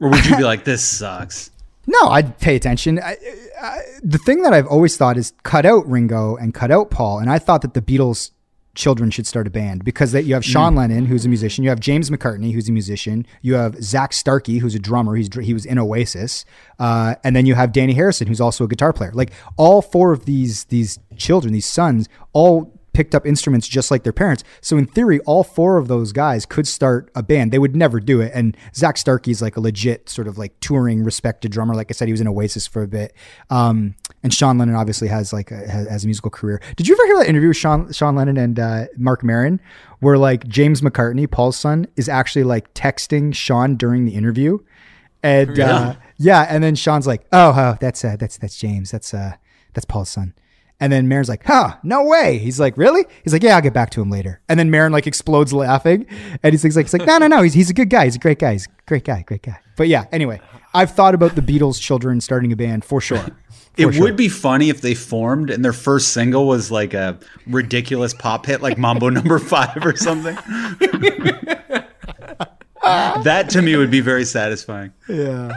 [0.00, 1.50] or would you be like, "This sucks"?
[1.90, 3.00] No, I'd pay attention.
[3.00, 3.16] I,
[3.58, 7.18] I, the thing that I've always thought is cut out Ringo and cut out Paul.
[7.18, 8.30] And I thought that the Beatles
[8.78, 11.64] children should start a band because that you have Sean Lennon, who's a musician.
[11.64, 13.26] You have James McCartney, who's a musician.
[13.42, 15.16] You have Zak Starkey, who's a drummer.
[15.16, 16.44] He's he was in Oasis,
[16.78, 19.10] uh, and then you have Dhani Harrison, who's also a guitar player.
[19.12, 24.02] Like all four of these these children, these sons, all picked up instruments just like
[24.04, 24.42] their parents.
[24.60, 27.52] So in theory, all four of those guys could start a band.
[27.52, 28.32] They would never do it.
[28.34, 31.74] And Zak Starkey's like a legit sort of like touring, respected drummer.
[31.74, 33.12] Like I said, he was in Oasis for a bit.
[33.50, 36.60] Um, and Sean Lennon obviously has like a, has, has a musical career.
[36.76, 39.60] Did you ever hear that interview with Sean Sean Lennon and uh, Marc Maron,
[40.00, 44.58] where like James McCartney, Paul's son, is actually like texting Sean during the interview,
[45.22, 48.90] and uh, yeah, and then Sean's like, "Oh, oh that's uh, that's that's James.
[48.90, 49.36] That's uh,
[49.74, 50.34] that's Paul's son."
[50.80, 52.38] And then Maron's like, huh, no way.
[52.38, 53.04] He's like, really?
[53.24, 54.40] He's like, yeah, I'll get back to him later.
[54.48, 56.06] And then Maron like explodes laughing.
[56.42, 57.42] And he's like, he's like, no, no, no.
[57.42, 58.04] He's, he's a good guy.
[58.04, 58.52] He's a great guy.
[58.52, 59.22] He's a great guy.
[59.22, 59.58] Great guy.
[59.76, 60.40] But yeah, anyway,
[60.74, 63.26] I've thought about the Beatles children starting a band for sure.
[63.78, 67.16] It would be funny if they formed and their first single was like a
[67.46, 70.34] ridiculous pop hit, like Mambo Number Five or something.
[72.82, 74.92] that to me would be very satisfying.
[75.08, 75.56] Yeah.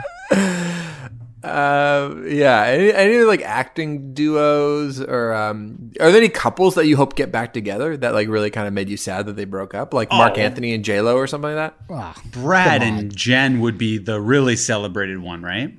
[1.44, 2.62] Uh, yeah.
[2.64, 7.32] Any, any like acting duos or um, are there any couples that you hope get
[7.32, 10.10] back together that like really kind of made you sad that they broke up, like
[10.10, 10.40] Marc Oh.
[10.40, 11.94] Anthony and J Lo or something like that?
[11.94, 15.74] Ah, Brad and Jen would be the really celebrated one, right?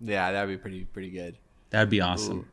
[0.00, 1.36] Yeah, that'd be pretty pretty good.
[1.70, 2.48] That'd be awesome.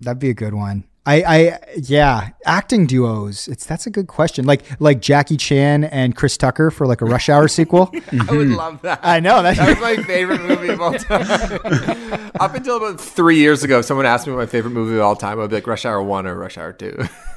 [0.00, 0.84] That'd be a good one.
[1.04, 3.48] I, I, yeah, acting duos.
[3.48, 4.44] It's that's a good question.
[4.44, 7.90] Like, like Jackie Chan and Chris Tucker for like a Rush Hour sequel.
[8.28, 9.00] I would love that.
[9.02, 9.56] I know that.
[9.56, 11.22] That was my favorite movie of all time.
[12.40, 15.16] Up until about three years ago, someone asked me what my favorite movie of all
[15.16, 16.96] time, I'd be like Rush Hour 1 or Rush Hour 2.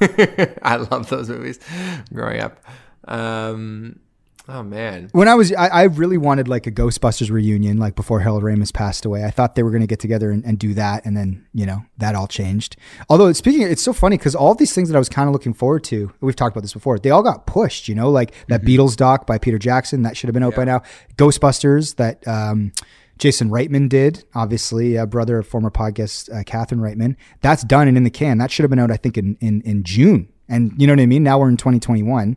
[0.62, 1.58] I love those movies
[2.14, 2.60] growing up.
[3.08, 3.98] Um,
[4.48, 5.08] oh, man.
[5.12, 8.72] when I was, I, I really wanted like a Ghostbusters reunion, like before Harold Ramis
[8.72, 9.24] passed away.
[9.24, 11.66] I thought they were going to get together and, and do that, and then you
[11.66, 12.76] know that all changed.
[13.08, 15.54] Although speaking, it's so funny because all these things that I was kind of looking
[15.54, 16.98] forward to, we've talked about this before.
[16.98, 17.88] They all got pushed.
[17.88, 20.64] You know, like that Beatles doc by Peter Jackson that should have been out by
[20.64, 20.82] now.
[21.16, 22.26] Ghostbusters that.
[22.26, 22.72] Um,
[23.18, 27.16] Jason Reitman did, obviously, a brother of former podcast uh, Catherine Reitman.
[27.40, 28.36] That's done and in the can.
[28.36, 30.28] That should have been out, I think, in, in in June.
[30.48, 31.22] And you know what I mean.
[31.22, 32.36] Now we're in 2021.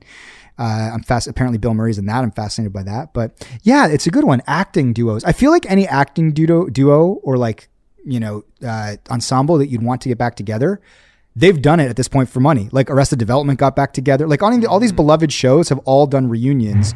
[0.60, 1.28] Uh, I'm fast.
[1.28, 2.22] Apparently, Bill Murray's in that.
[2.22, 3.14] I'm fascinated by that.
[3.14, 4.42] But yeah, it's a good one.
[4.46, 5.24] Acting duos.
[5.24, 7.70] I feel like any acting duo, duo or like
[8.06, 10.82] you know uh, ensemble that you'd want to get back together.
[11.36, 12.68] They've done it at this point for money.
[12.74, 14.28] Like Arrested Development got back together.
[14.28, 16.94] Like all, all these beloved shows have all done reunions.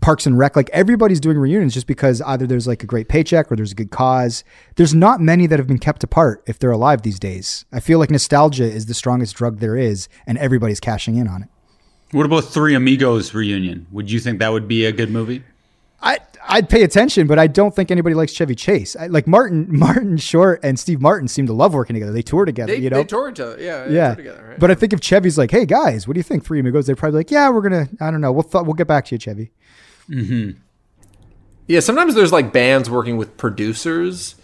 [0.00, 3.50] Parks and Rec, like everybody's doing reunions just because either there's like a great paycheck
[3.50, 4.44] or there's a good cause.
[4.76, 7.64] There's not many that have been kept apart if they're alive these days.
[7.72, 11.42] I feel like nostalgia is the strongest drug there is, and everybody's cashing in on
[11.42, 11.48] it.
[12.12, 13.86] What about Three Amigos reunion?
[13.92, 15.44] Would you think that would be a good movie?
[16.02, 18.96] I I'd pay attention, but I don't think anybody likes Chevy Chase.
[18.96, 22.10] I, like Martin Martin Short and Steve Martin seem to love working together.
[22.12, 22.98] They tour together, They, you know.
[22.98, 23.60] they toured each other.
[23.62, 23.84] Yeah.
[23.86, 24.58] they yeah, together, right?
[24.58, 26.96] but I think if Chevy's like, "Hey guys, what do you think?" Three Amigos, they're
[26.96, 27.88] probably like, "Yeah, we're gonna.
[28.00, 28.32] I don't know.
[28.32, 29.52] We'll th- we'll get back to you, Chevy."
[30.08, 30.56] Mhm.
[31.68, 34.34] Yeah, sometimes there's like bands working with producers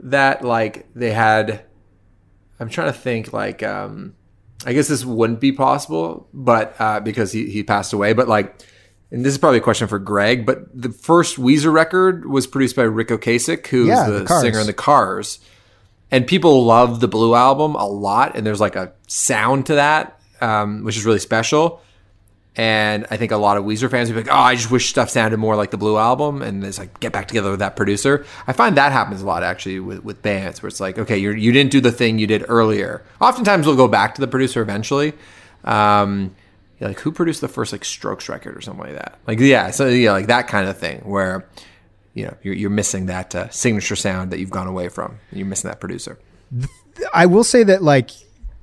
[0.00, 1.62] that like they had
[2.60, 4.14] I'm trying to think like um
[4.66, 8.56] I guess this wouldn't be possible, but uh because he he passed away, but like
[9.10, 12.76] and this is probably a question for Greg, but the first Weezer record was produced
[12.76, 15.38] by Ric Ocasek, who's Yeah, the, The singer in the Cars.
[16.10, 20.20] And people love the Blue album a lot, and there's like a sound to that,
[20.40, 21.82] um, which is really special.
[22.58, 24.90] And I think a lot of Weezer fans would be like, oh, I just wish
[24.90, 26.42] stuff sounded more like the Blue album.
[26.42, 28.26] And it's like, get back together with that producer.
[28.48, 31.36] I find that happens a lot actually with, with bands where it's like, okay, you're,
[31.36, 33.04] you didn't do the thing you did earlier.
[33.20, 35.12] Oftentimes we'll go back to the producer eventually.
[35.62, 36.34] Um,
[36.80, 39.20] like who produced the first like Strokes record or something like that?
[39.28, 41.46] Like, yeah, so yeah, like that kind of thing where,
[42.14, 45.20] you know, you're, you're missing that uh, signature sound that you've gone away from.
[45.30, 46.18] You're missing that producer.
[47.14, 48.10] I will say that like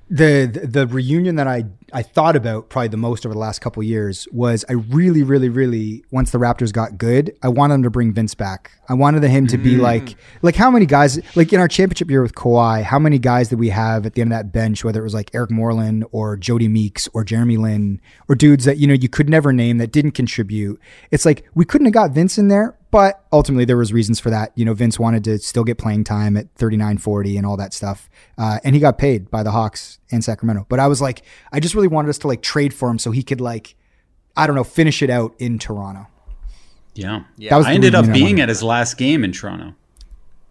[0.10, 3.82] the, the reunion that I I thought about probably the most over the last couple
[3.82, 7.90] years was I really really really once the Raptors got good I wanted them to
[7.90, 8.72] bring Vince back.
[8.90, 9.82] I wanted him to be mm.
[9.82, 13.50] like like how many guys like in our championship year with Kawhi how many guys
[13.50, 16.06] did we have at the end of that bench whether it was like Eric Moreland
[16.12, 19.78] or Jodie Meeks or Jeremy Lin or dudes that you know you could never name
[19.78, 20.80] that didn't contribute?
[21.12, 24.30] It's like we couldn't have got Vince in there but ultimately there was reasons for
[24.30, 27.58] that you know Vince wanted to still get playing time at 39 40 and all
[27.58, 31.02] that stuff uh, and he got paid by the Hawks in Sacramento but I was
[31.02, 33.76] like I just really wanted us to like trade for him so he could like
[34.38, 36.08] I don't know finish it out in Toronto
[36.94, 37.24] Yeah.
[37.38, 37.50] Yeah.
[37.50, 39.76] That was I ended up being at his last game in Toronto.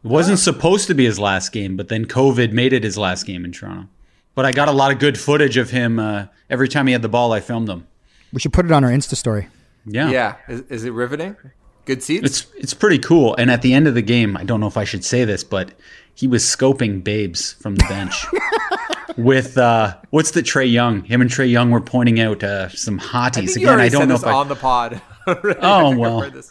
[0.04, 3.24] It wasn't supposed to be his last game, but then COVID made it his last
[3.24, 3.88] game in Toronto.
[4.34, 5.98] But I got a lot of good footage of him.
[5.98, 7.86] Uh, every time he had the ball, I filmed him.
[8.34, 9.48] we should put it on our Insta story
[9.86, 10.10] Yeah.
[10.10, 10.36] Yeah.
[10.46, 11.36] Is, is it riveting?
[11.84, 12.24] Good seats?
[12.24, 13.34] It's it's pretty cool.
[13.36, 15.44] And at the end of the game, I don't know if I should say this,
[15.44, 15.72] but
[16.14, 18.26] he was scoping babes from the bench.
[19.16, 21.04] With uh, what's the Trae Young?
[21.04, 23.54] Him and Trae Young were pointing out uh, some hotties.
[23.54, 25.00] think you Again, I don't know this if I on the pod.
[25.26, 25.58] already.
[25.60, 26.42] Oh, I think I've well.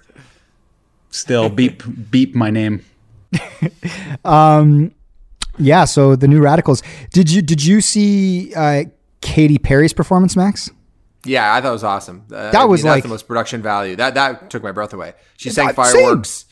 [1.09, 2.85] still beep beep my name.
[4.25, 4.93] um,
[5.57, 6.81] yeah so the new Radicals
[7.11, 8.83] did you did you see uh,
[9.21, 10.69] Katy Perry's performance Max
[11.25, 12.23] Yeah, I thought it was awesome.
[12.31, 13.95] Uh, That I was mean, that's like- the most production value.
[13.95, 15.13] That that took my breath away.
[15.37, 15.75] She sang same.
[15.75, 16.45] fireworks.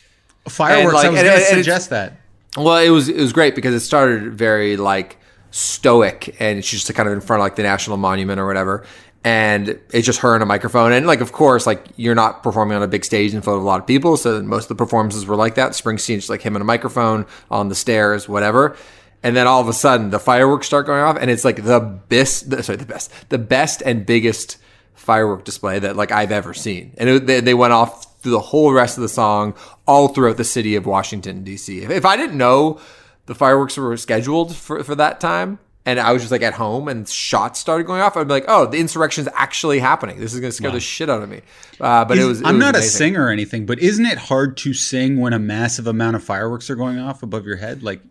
[0.48, 0.94] Fireworks.
[0.94, 2.18] like- I was and- going and to suggest that.
[2.58, 5.18] Well, it was it was great because it started very like
[5.52, 8.84] stoic, and she's just kind of in front of like the national monument or whatever,
[9.24, 12.76] and it's just her and a microphone, and like of course like you're not performing
[12.76, 14.76] on a big stage in front of a lot of people, so most of the
[14.76, 15.72] performances were like that.
[15.72, 18.76] Springsteen just like him and a microphone on the stairs, whatever.
[19.24, 21.80] And then all of a sudden, the fireworks start going off, and it's like the
[21.80, 24.58] best, sorry, the best, the best and biggest
[24.96, 26.94] firework display that like I've ever seen.
[26.98, 29.56] And it, they, they went off through the whole rest of the song,
[29.88, 31.82] all throughout the city of Washington D.C.
[31.82, 32.80] If, if I didn't know
[33.26, 36.88] the fireworks were scheduled for for that time, and I was just like at home
[36.88, 40.20] and shots started going off, I'd be like, oh, the insurrection's actually happening.
[40.20, 41.42] This is going to scare the shit out of me.
[41.80, 42.42] Uh, but it Is- was.
[42.42, 45.34] it I'm was not a singer or anything, but isn't it hard to sing when
[45.34, 47.82] a massive amount of fireworks are going off above your head?
[47.82, 48.02] Like,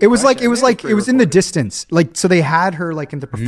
[0.00, 1.86] It was like it was like it was in the distance.
[1.90, 3.46] Like so they had her like in the Mm.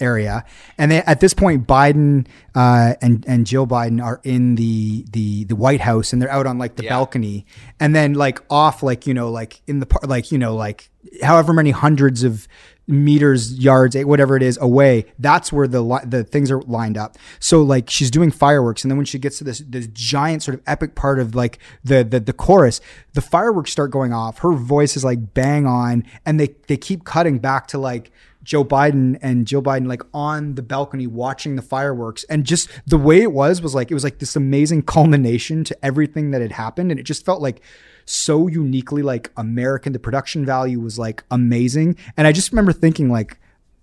[0.00, 0.44] Area,
[0.78, 5.44] and they, at this point Biden uh, and and Jill Biden are in the the
[5.44, 6.90] the White House, and they're out on like the Yeah.
[6.90, 7.46] balcony,
[7.80, 10.90] and then like off like you know like in the par- like you know like
[11.22, 12.48] however many hundreds of
[12.86, 16.98] meters yards eh, whatever it is away that's where the li- the things are lined
[16.98, 17.16] up.
[17.40, 20.56] So like she's doing fireworks and then when she gets to this this giant sort
[20.56, 22.82] of epic part of like the the, the chorus
[23.14, 24.38] the fireworks start going off.
[24.40, 28.12] Her voice is like bang on and they they keep cutting back to like
[28.44, 32.24] Joe Biden and Jill Biden like on the balcony watching the fireworks.
[32.24, 35.84] And just the way it was was like it was like this amazing culmination to
[35.84, 36.90] everything that had happened.
[36.90, 37.60] And it just felt like
[38.04, 39.92] so uniquely like American.
[39.92, 41.96] The production value was like amazing.
[42.16, 43.38] And I just remember thinking like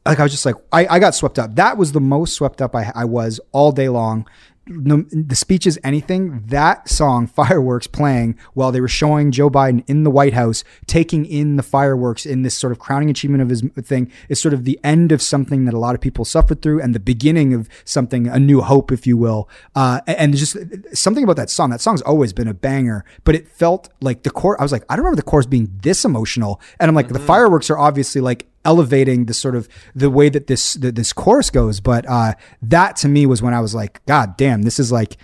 [0.06, 1.56] like I was just like I, I got swept up.
[1.56, 4.26] That was the most swept up I, I was all day long
[4.68, 10.04] no, the speeches anything that song fireworks playing while they were showing joe biden in
[10.04, 13.64] the white house taking in the fireworks in this sort of crowning achievement of his
[13.82, 16.80] thing is sort of the end of something that a lot of people suffered through
[16.80, 19.50] and the beginning of something a new hope if you will.
[19.76, 20.56] Uh, and just
[20.94, 24.30] something about that song that song's always been a banger but it felt like the
[24.30, 26.62] chorus i was like i don't remember the chorus being this emotional.
[26.80, 30.48] And i'm like the fireworks are obviously like elevating the sort of the way that
[30.48, 34.06] this that this chorus goes but uh that to me was when i was like
[34.06, 35.18] god damn this is like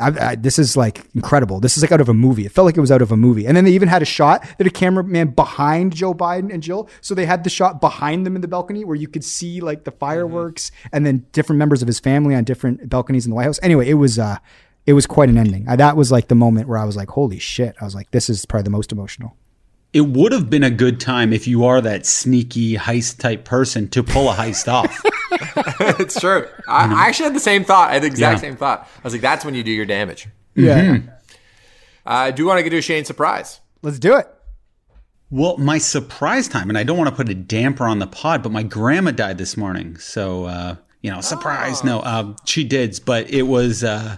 [0.00, 1.60] I, I, this is like incredible.
[1.60, 2.46] This is like out of a movie.
[2.46, 3.46] It felt like it was out of a movie.
[3.46, 6.88] And then they even had a shot that a cameraman behind Joe Biden and Jill.
[7.02, 9.84] So they had the shot behind them in the balcony where you could see like
[9.84, 13.44] the fireworks and then different members of his family on different balconies in the White
[13.44, 13.60] House.
[13.62, 14.38] Anyway, it was uh
[14.86, 15.68] it was quite an ending.
[15.68, 17.76] Uh, that was like the moment where I was like, holy shit.
[17.80, 19.36] I was like, this is probably the most emotional.
[19.92, 23.88] It would have been a good time if you are that sneaky heist type person
[23.88, 25.00] to pull a heist off.
[26.00, 26.46] it's true.
[26.68, 27.90] I, I actually had the same thought.
[27.90, 28.40] I had the exact Yeah.
[28.50, 28.88] same thought.
[28.96, 30.28] I was like, that's when you do your damage.
[30.54, 30.98] Yeah.
[32.06, 33.60] I do want to do a Shane surprise.
[33.82, 34.28] Let's do it.
[35.30, 38.42] Well, my surprise time, and I don't want to put a damper on the pod,
[38.42, 39.96] but my grandma died this morning.
[39.98, 41.84] So, uh, you know, surprise.
[41.84, 44.16] No, uh, she did, but it was, uh,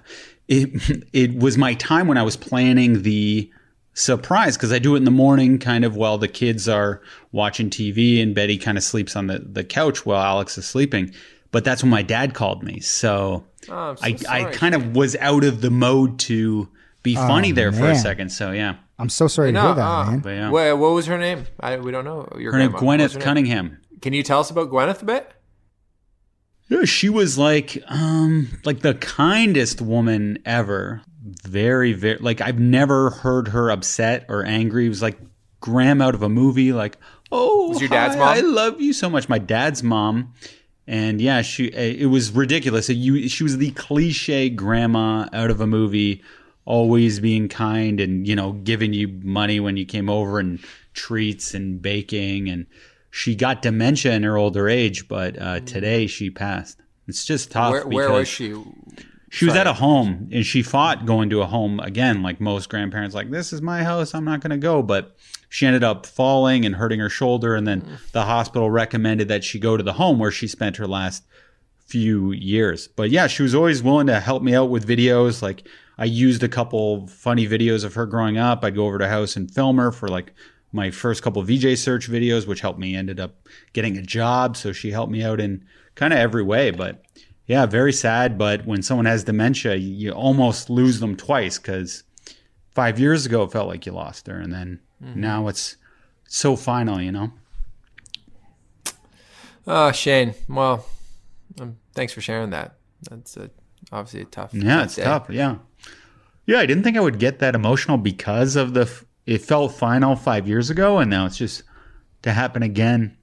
[0.48, 3.50] it, it was my time when I was planning the
[3.94, 7.70] surprise because I do it in the morning, kind of while the kids are watching
[7.70, 11.12] TV and Betty kind of sleeps on the, the couch while Alex is sleeping.
[11.50, 12.80] But that's when my dad called me.
[12.80, 16.68] So, Oh, I'm so I, I kind of was out of the mode to
[17.02, 18.30] be funny there for a second.
[18.30, 18.76] So, yeah.
[18.98, 20.18] I'm so sorry to hear that, uh, man.
[20.20, 20.50] But yeah.
[20.50, 21.46] Wha- what was her name?
[21.60, 22.28] I, we don't know.
[22.38, 22.86] Your Her name grandma.
[22.86, 23.24] What was Gwyneth her name?
[23.26, 23.78] Cunningham.
[24.00, 25.30] Can you tell us about Gwyneth a bit?
[26.68, 31.02] Yeah, she was like um like the kindest woman ever.
[31.24, 34.86] Very very like I've never heard her upset or angry.
[34.86, 35.18] It was like
[35.60, 36.72] Graham out of a movie.
[36.72, 36.98] Like,
[37.30, 38.36] oh, Was your dad's hi, mom?
[38.36, 39.28] I love you so much.
[39.28, 40.34] My dad's mom.
[40.86, 42.88] And yeah, she it was ridiculous.
[42.88, 46.22] You, she was the cliche grandma out of a movie,
[46.64, 50.58] always being kind and you know giving you money when you came over and
[50.92, 52.48] treats and baking.
[52.48, 52.66] And
[53.10, 56.80] she got dementia in her older age, but uh, today she passed.
[57.06, 57.70] It's just tough.
[57.70, 58.54] Where, where was she?
[59.32, 59.62] She was Sorry.
[59.62, 63.30] at a home and she fought going to a home again, like most grandparents, like,
[63.30, 64.82] this is my house, I'm not going to go.
[64.82, 65.16] But
[65.48, 67.54] she ended up falling and hurting her shoulder.
[67.54, 68.10] And then mm.
[68.12, 71.24] the hospital recommended that she go to the home where she spent her last
[71.86, 72.88] few years.
[72.88, 75.40] But yeah, she was always willing to help me out with videos.
[75.40, 75.66] Like,
[75.96, 78.62] I used a couple funny videos of her growing up.
[78.62, 80.34] I'd go over to her house and film her for like
[80.72, 84.58] my first couple VJ search videos, which helped me ended up getting a job.
[84.58, 85.64] So she helped me out in
[85.94, 86.70] kind of every way.
[86.70, 87.02] But
[87.52, 88.38] yeah, very sad.
[88.38, 92.02] But when someone has dementia, you almost lose them twice because
[92.74, 95.76] five years ago it felt like you lost her, and then now it's
[96.26, 97.32] so final, you know.
[99.66, 100.34] Oh, Shane.
[100.48, 100.84] Well,
[101.60, 102.76] um, thanks for sharing that.
[103.10, 103.50] That's a,
[103.92, 104.54] obviously a tough.
[104.54, 105.04] Yeah, it's day.
[105.04, 105.26] tough.
[105.30, 105.56] Yeah,
[106.46, 106.58] yeah.
[106.58, 108.82] I didn't think I would get that emotional because of the.
[108.82, 111.62] f- It felt final five years ago, and now it's just
[112.22, 113.16] to happen again.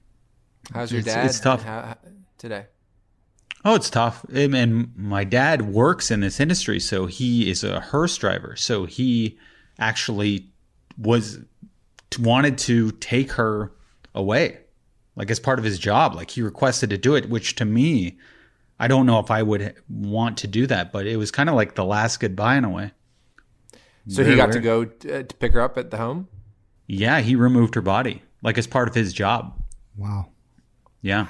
[0.72, 1.26] How's your It's- dad?
[1.26, 1.62] it's tough.
[1.64, 1.96] How-
[2.38, 2.66] today.
[3.64, 4.24] Oh, it's tough.
[4.32, 8.56] And- And my dad works in this industry, so he is a hearse driver.
[8.56, 9.38] So he
[9.78, 10.46] actually
[10.98, 11.38] was
[12.18, 13.70] wanted to take her
[14.14, 14.58] away,
[15.16, 16.14] like as part of his job.
[16.14, 18.18] Like he requested to do it, which to me,
[18.78, 21.54] I don't know if I would want to do that, but it was kind of
[21.54, 22.92] like the last goodbye in a way.
[24.08, 26.26] So he Very got to go uh, to pick her up at the home.
[26.86, 29.54] Yeah, he removed her body, like as part of his job.
[29.96, 30.30] Wow.
[31.02, 31.26] Yeah.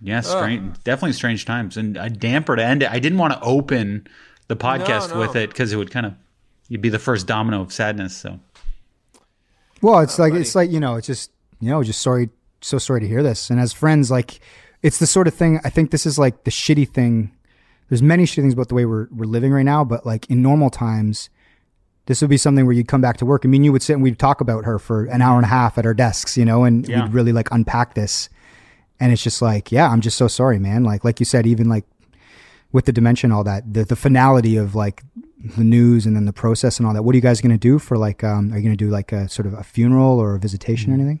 [0.00, 0.82] Yeah, strange.
[0.82, 2.90] Definitely strange times, and a damper to end it.
[2.90, 4.06] I didn't want to open
[4.48, 5.20] the podcast no.
[5.20, 6.14] with it because it would kind of
[6.68, 8.16] you'd be the first domino of sadness.
[8.16, 8.40] So
[9.82, 11.30] Well, it's like it's like you know, it's just
[11.60, 12.30] you know, just sorry,
[12.62, 13.50] so sorry to hear this.
[13.50, 14.40] And as friends, like
[14.82, 15.60] it's the sort of thing.
[15.64, 17.32] I think this is like the shitty thing.
[17.90, 20.40] There's many shitty things about the way we're we're living right now, but like in
[20.40, 21.28] normal times,
[22.06, 23.42] this would be something where you'd come back to work.
[23.44, 25.48] I mean, you would sit and we'd talk about her for an hour and a
[25.48, 27.04] half at our desks, you know, and Yeah.
[27.04, 28.30] we'd really like unpack this.
[29.00, 30.84] And it's just like, yeah, I'm just so sorry, man.
[30.84, 31.84] Like like you said, even like
[32.70, 35.02] with the dementia, all that, the the finality of like
[35.56, 37.02] the news and then the process and all that.
[37.02, 38.22] What are you guys going to do for like?
[38.22, 40.92] Um, are you going to do like a sort of a funeral or a visitation
[40.92, 41.20] or anything?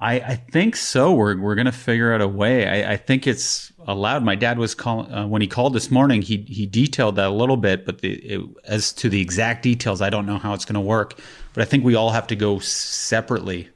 [0.00, 1.12] I, I think so.
[1.12, 2.66] We're we're gonna figure out a way.
[2.66, 4.24] I, I think it's allowed.
[4.24, 6.22] My dad was calling uh, when he called this morning.
[6.22, 10.00] He he detailed that a little bit, but the, it, as to the exact details,
[10.00, 11.20] I don't know how it's gonna work.
[11.52, 13.68] But I think we all have to go separately,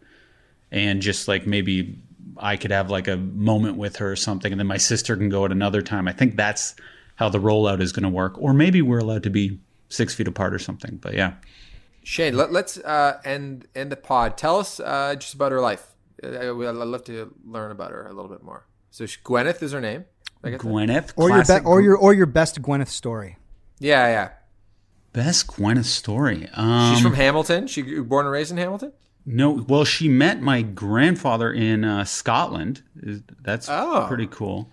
[0.70, 1.98] and just like maybe
[2.36, 5.28] I could have like a moment with her or something, and then my sister can
[5.28, 6.08] go at another time.
[6.08, 6.74] I think that's
[7.16, 8.34] how the rollout is gonna work.
[8.38, 9.58] Or maybe we're allowed to be
[9.88, 10.96] six feet apart or something.
[10.96, 11.34] But yeah.
[12.02, 14.36] Shane, let, let's uh, end end the pod.
[14.36, 15.86] Tell us uh, just about her life.
[16.22, 18.66] Uh, I, I'd love to learn about her a little bit more.
[18.90, 20.04] So Gwyneth is her name.
[20.42, 20.60] I get?
[20.60, 23.38] Gwyneth, Or your be- or your or your best Gwyneth story.
[23.78, 24.30] Yeah, yeah.
[25.12, 26.48] best Gwyneth story.
[26.52, 27.66] Um, She's from Hamilton.
[27.66, 28.92] She born and raised in Hamilton.
[29.26, 32.82] No, well, she met my grandfather in uh, Scotland.
[33.42, 34.04] That's Oh.
[34.08, 34.70] pretty cool.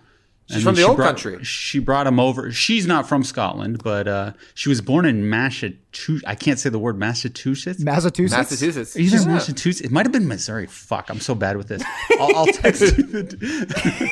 [0.48, 1.42] She's then from the she old brought- country.
[1.44, 2.52] She brought him over.
[2.52, 6.24] She's not from Scotland, but uh, she was born in Massachusetts.
[6.26, 7.80] I can't say the word Massachusetts.
[7.80, 8.36] Massachusetts.
[8.36, 8.96] Massachusetts.
[8.96, 9.24] Either Yeah.
[9.26, 9.80] Massachusetts.
[9.86, 10.66] It might have been Missouri.
[10.66, 11.82] Fuck, I'm so bad with this.
[12.20, 13.28] I'll, I'll text you.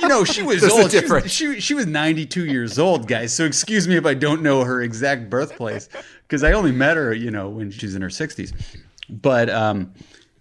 [0.00, 0.90] You know, she was There's old.
[0.92, 3.34] She was, she, she was 92 years old, guys.
[3.34, 5.88] So excuse me if I don't know her exact birthplace
[6.22, 8.52] because I only met her, you know, when she's in her 60s.
[9.10, 9.92] But um,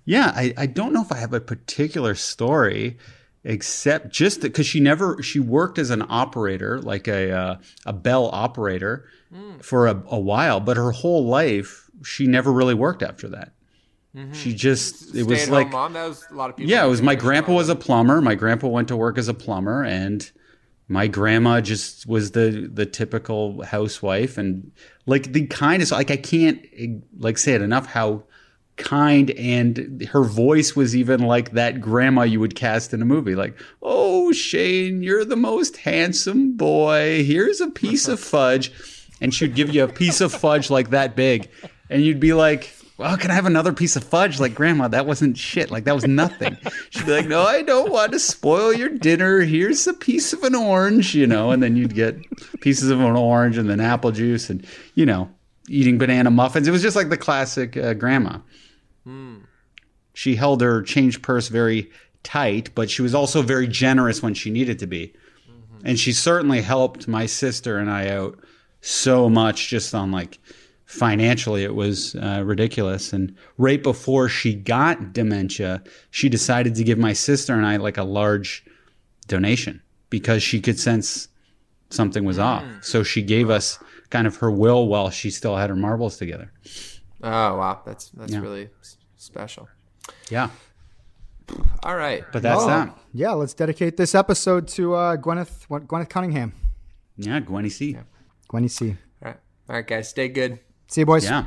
[0.05, 2.97] yeah, I, I don't know if I have a particular story
[3.43, 7.55] except just because she never she worked as an operator like a uh,
[7.85, 9.05] a bell operator
[9.61, 13.53] for a, a while but her whole life she never really worked after that
[14.33, 15.93] she just it was like mom.
[15.93, 16.71] That was a lot of people.
[16.71, 19.33] yeah it was my grandpa was a plumber my grandpa went to work as a
[19.33, 20.29] plumber and
[20.87, 24.71] my grandma just was the the typical housewife and
[25.05, 26.65] like the kindest like i can't
[27.19, 28.23] like say it enough how
[28.77, 33.35] kind and her voice was even like that grandma you would cast in a movie
[33.35, 38.71] like oh shane you're the most handsome boy here's a piece of fudge
[39.19, 41.49] and she'd give you a piece of fudge like that big
[41.89, 44.39] and you'd be like well, can I have another piece of fudge?
[44.39, 45.69] Like, Grandma, that wasn't shit.
[45.69, 46.57] Like, that was nothing.
[46.89, 49.41] She'd be like, No, I don't want to spoil your dinner.
[49.41, 52.17] Here's a piece of an orange, you know, and then you'd get
[52.59, 54.65] pieces of an orange and then apple juice and,
[54.95, 55.29] you know,
[55.69, 56.67] eating banana muffins.
[56.67, 58.39] It was just like the classic uh, grandma.
[59.07, 59.37] Hmm.
[60.13, 61.89] She held her change purse very
[62.23, 65.13] tight, but she was also very generous when she needed to be.
[65.49, 65.87] Mm-hmm.
[65.87, 68.37] And she certainly helped my sister and I out
[68.81, 70.39] so much just on like
[70.85, 73.13] financially it was uh, ridiculous.
[73.13, 77.97] And right before she got dementia, she decided to give my sister and I like
[77.97, 78.65] a large
[79.27, 81.29] donation because she could sense
[81.91, 82.63] something was off.
[82.63, 82.83] Mm.
[82.83, 83.79] So she gave us
[84.09, 86.51] kind of her will while she still had her marbles together.
[87.23, 88.39] Oh wow, that's that's Yeah.
[88.39, 89.67] really s- special.
[90.29, 90.49] Yeah,
[91.83, 92.23] All right.
[92.31, 92.97] but that's Oh, that.
[93.13, 96.53] Yeah, let's dedicate this episode to uh, Gwyneth what, Gwyneth Cunningham.
[97.17, 97.93] Yeah, Gwenny C.
[97.93, 98.03] Yeah.
[98.49, 98.89] Gwenny C.
[98.89, 98.95] All
[99.31, 99.37] right.
[99.69, 100.09] All right, guys.
[100.09, 100.59] Stay good.
[100.87, 101.23] See you, boys.
[101.25, 101.45] Yeah.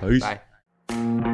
[0.00, 0.22] Peace.
[0.22, 1.32] Bye.